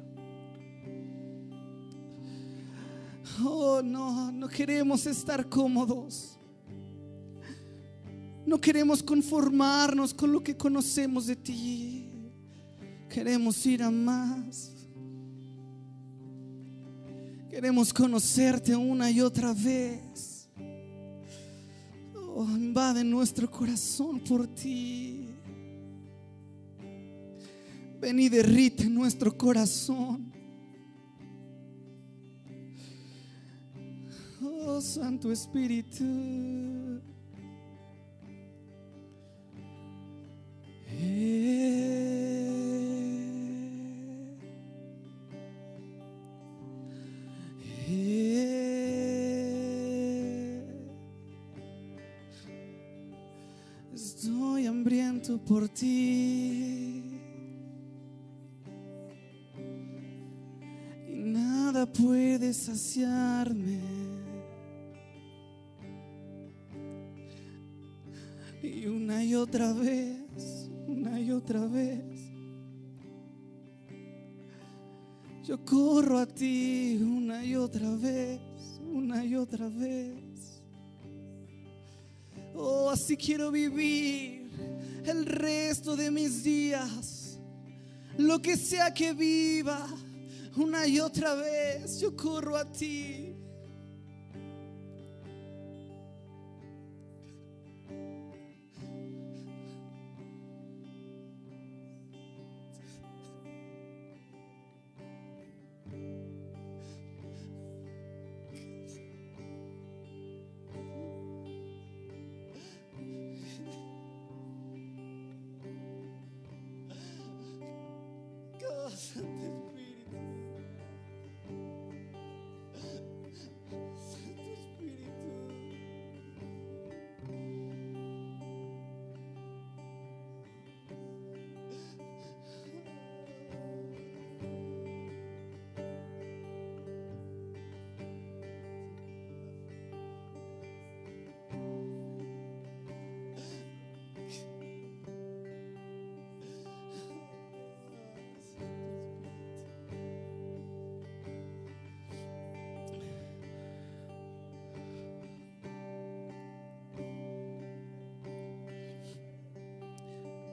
Oh, 3.43 3.81
no, 3.83 4.31
no 4.31 4.47
queremos 4.47 5.07
estar 5.07 5.49
cómodos. 5.49 6.37
No 8.45 8.61
queremos 8.61 9.01
conformarnos 9.01 10.13
con 10.13 10.31
lo 10.31 10.43
que 10.43 10.55
conocemos 10.55 11.25
de 11.25 11.35
ti. 11.35 12.11
Queremos 13.09 13.65
ir 13.65 13.81
a 13.81 13.89
más. 13.89 14.71
Queremos 17.49 17.91
conocerte 17.91 18.75
una 18.75 19.09
y 19.09 19.21
otra 19.21 19.53
vez. 19.53 20.34
Oh, 22.37 22.43
invade 22.43 23.01
nuestro 23.01 23.49
corazón 23.49 24.19
por 24.19 24.45
ti. 24.45 25.29
Ven 28.01 28.19
y 28.19 28.27
derrite 28.27 28.89
nuestro 28.89 29.37
corazón. 29.37 30.33
Oh, 34.41 34.81
Santo 34.81 35.31
Espíritu. 35.31 36.03
Por 55.45 55.69
ti. 55.69 57.03
Y 61.07 61.23
nada 61.23 61.85
puede 61.85 62.53
saciarme. 62.53 63.79
Y 68.63 68.87
una 68.87 69.23
y 69.23 69.35
otra 69.35 69.73
vez, 69.73 70.69
una 70.87 71.19
y 71.19 71.31
otra 71.31 71.65
vez. 71.67 72.01
Yo 75.43 75.63
corro 75.63 76.17
a 76.17 76.25
ti 76.25 76.99
una 76.99 77.45
y 77.45 77.55
otra 77.55 77.95
vez, 77.95 78.39
una 78.91 79.23
y 79.23 79.35
otra 79.35 79.69
vez. 79.69 80.63
Oh, 82.55 82.89
así 82.89 83.15
quiero 83.15 83.51
vivir 83.51 84.44
el 85.07 85.25
resto 85.25 85.95
de 85.95 86.11
mis 86.11 86.43
días. 86.43 87.37
Lo 88.17 88.41
que 88.41 88.57
sea 88.57 88.93
que 88.93 89.13
viva, 89.13 89.87
una 90.55 90.87
y 90.87 90.99
otra 90.99 91.35
vez, 91.35 91.99
yo 91.99 92.15
corro 92.15 92.55
a 92.55 92.65
ti. 92.71 93.24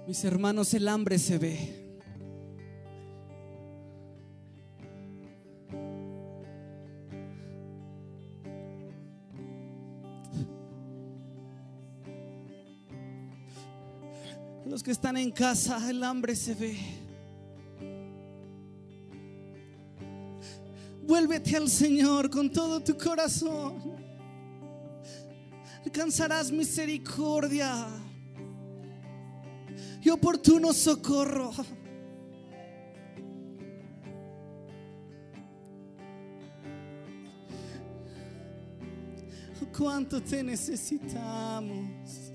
Mis 0.06 0.24
hermanos, 0.24 0.74
el 0.74 0.88
hambre 0.88 1.16
se 1.16 1.38
ve. 1.38 1.82
Los 14.66 14.82
que 14.82 14.90
están 14.90 15.16
en 15.16 15.30
casa, 15.30 15.88
el 15.88 16.02
hambre 16.02 16.34
se 16.34 16.54
ve. 16.54 16.76
Vuélvete 21.06 21.56
al 21.56 21.68
Señor 21.68 22.28
con 22.28 22.50
todo 22.50 22.80
tu 22.80 22.98
corazón. 22.98 23.80
Alcanzarás 25.84 26.50
misericordia 26.50 27.86
oportuno 30.22 30.72
socorro. 30.72 31.50
Cuánto 39.76 40.22
te 40.22 40.44
necesitamos. 40.44 42.32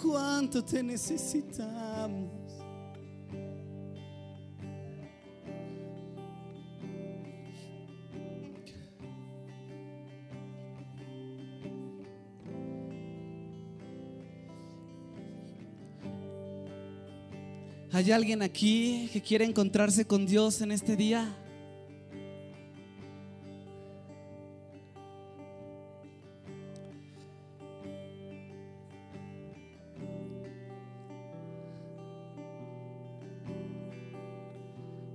Cuánto 0.00 0.64
te 0.64 0.82
necesitamos. 0.82 2.39
¿Hay 18.00 18.12
alguien 18.12 18.40
aquí 18.40 19.10
que 19.12 19.20
quiere 19.20 19.44
encontrarse 19.44 20.06
con 20.06 20.24
Dios 20.24 20.62
en 20.62 20.72
este 20.72 20.96
día? 20.96 21.36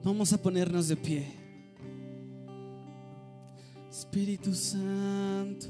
Vamos 0.03 0.31
a 0.31 0.37
ponernos 0.39 0.87
de 0.87 0.95
pie. 0.95 1.25
Espíritu 3.89 4.53
Santo, 4.53 5.65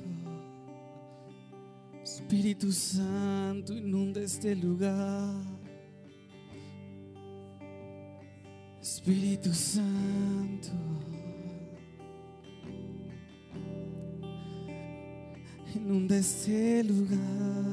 Espíritu 2.03 2.73
Santo, 2.73 3.73
inunda 3.73 4.19
este 4.19 4.53
lugar. 4.53 5.54
Espíritu 9.05 9.53
Santo. 9.53 10.71
Inunda 15.75 16.17
este 16.17 16.81
lugar. 16.81 17.64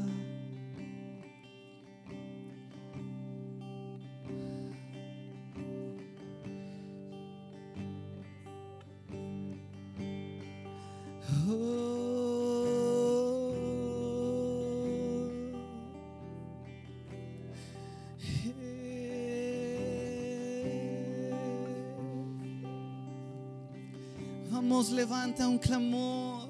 Levanta 24.62 25.48
un 25.48 25.58
clamor 25.58 26.48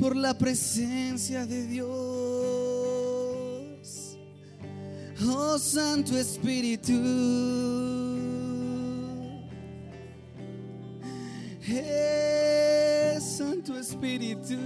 por 0.00 0.16
la 0.16 0.32
presencia 0.36 1.44
de 1.46 1.66
Dios. 1.66 1.88
Oh 5.24 5.58
Santo 5.58 6.16
Espíritu. 6.16 6.92
Eh, 11.68 13.18
Santo 13.20 13.78
Espíritu. 13.78 14.56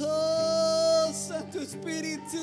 Oh, 0.00 1.12
Santo 1.12 1.60
Espíritu, 1.60 2.38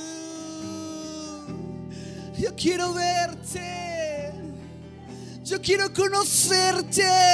yo 2.38 2.54
quiero 2.56 2.94
verte, 2.94 4.32
yo 5.44 5.60
quiero 5.62 5.92
conocerte. 5.94 7.25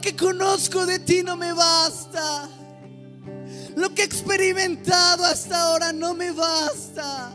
Lo 0.00 0.02
que 0.02 0.16
conozco 0.16 0.86
de 0.86 0.98
ti 0.98 1.22
no 1.22 1.36
me 1.36 1.52
basta. 1.52 2.48
Lo 3.76 3.94
que 3.94 4.00
he 4.00 4.04
experimentado 4.06 5.24
hasta 5.24 5.62
ahora 5.62 5.92
no 5.92 6.14
me 6.14 6.32
basta. 6.32 7.34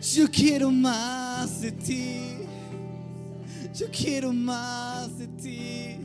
Yo 0.00 0.30
quiero 0.30 0.70
más 0.70 1.60
de 1.60 1.72
ti. 1.72 2.38
Yo 3.74 3.86
quiero 3.90 4.32
más 4.32 5.18
de 5.18 5.26
ti. 5.26 5.98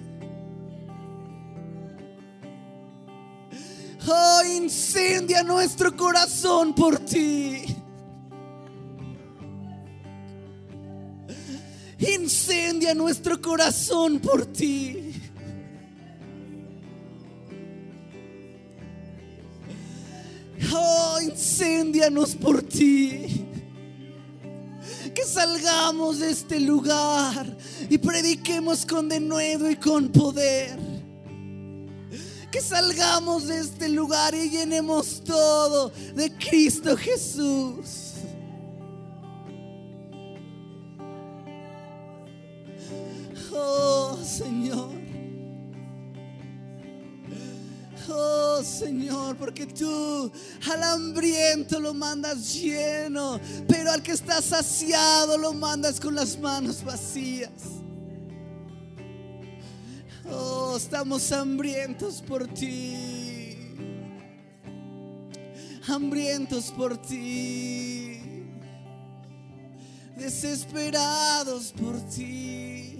Oh, 4.07 4.41
incendia 4.45 5.43
nuestro 5.43 5.95
corazón 5.95 6.73
por 6.73 6.97
ti. 6.97 7.66
Nuestro 12.95 13.41
corazón 13.41 14.19
por 14.19 14.45
ti. 14.45 15.13
Oh, 20.73 21.19
incendianos 21.21 22.35
por 22.35 22.61
ti. 22.63 23.45
Que 25.13 25.23
salgamos 25.25 26.19
de 26.19 26.31
este 26.31 26.59
lugar 26.59 27.57
y 27.89 27.97
prediquemos 27.97 28.85
con 28.85 29.09
denuedo 29.09 29.69
y 29.69 29.75
con 29.75 30.09
poder. 30.09 30.77
Que 32.51 32.61
salgamos 32.61 33.47
de 33.47 33.59
este 33.59 33.89
lugar 33.89 34.33
y 34.33 34.49
llenemos 34.49 35.23
todo 35.23 35.91
de 36.15 36.31
Cristo 36.37 36.95
Jesús. 36.95 38.06
Señor. 44.27 44.91
Oh 48.09 48.61
Señor, 48.63 49.35
porque 49.37 49.65
tú 49.65 50.31
al 50.71 50.83
hambriento 50.83 51.79
lo 51.79 51.93
mandas 51.93 52.53
lleno, 52.53 53.39
pero 53.67 53.91
al 53.91 54.01
que 54.01 54.11
está 54.11 54.41
saciado 54.41 55.37
lo 55.37 55.53
mandas 55.53 55.99
con 55.99 56.15
las 56.15 56.37
manos 56.39 56.83
vacías. 56.83 57.51
Oh, 60.29 60.75
estamos 60.75 61.31
hambrientos 61.31 62.21
por 62.21 62.47
ti. 62.47 63.55
Hambrientos 65.87 66.71
por 66.71 66.97
ti. 66.97 68.19
Desesperados 70.17 71.71
por 71.71 71.99
ti. 72.09 72.96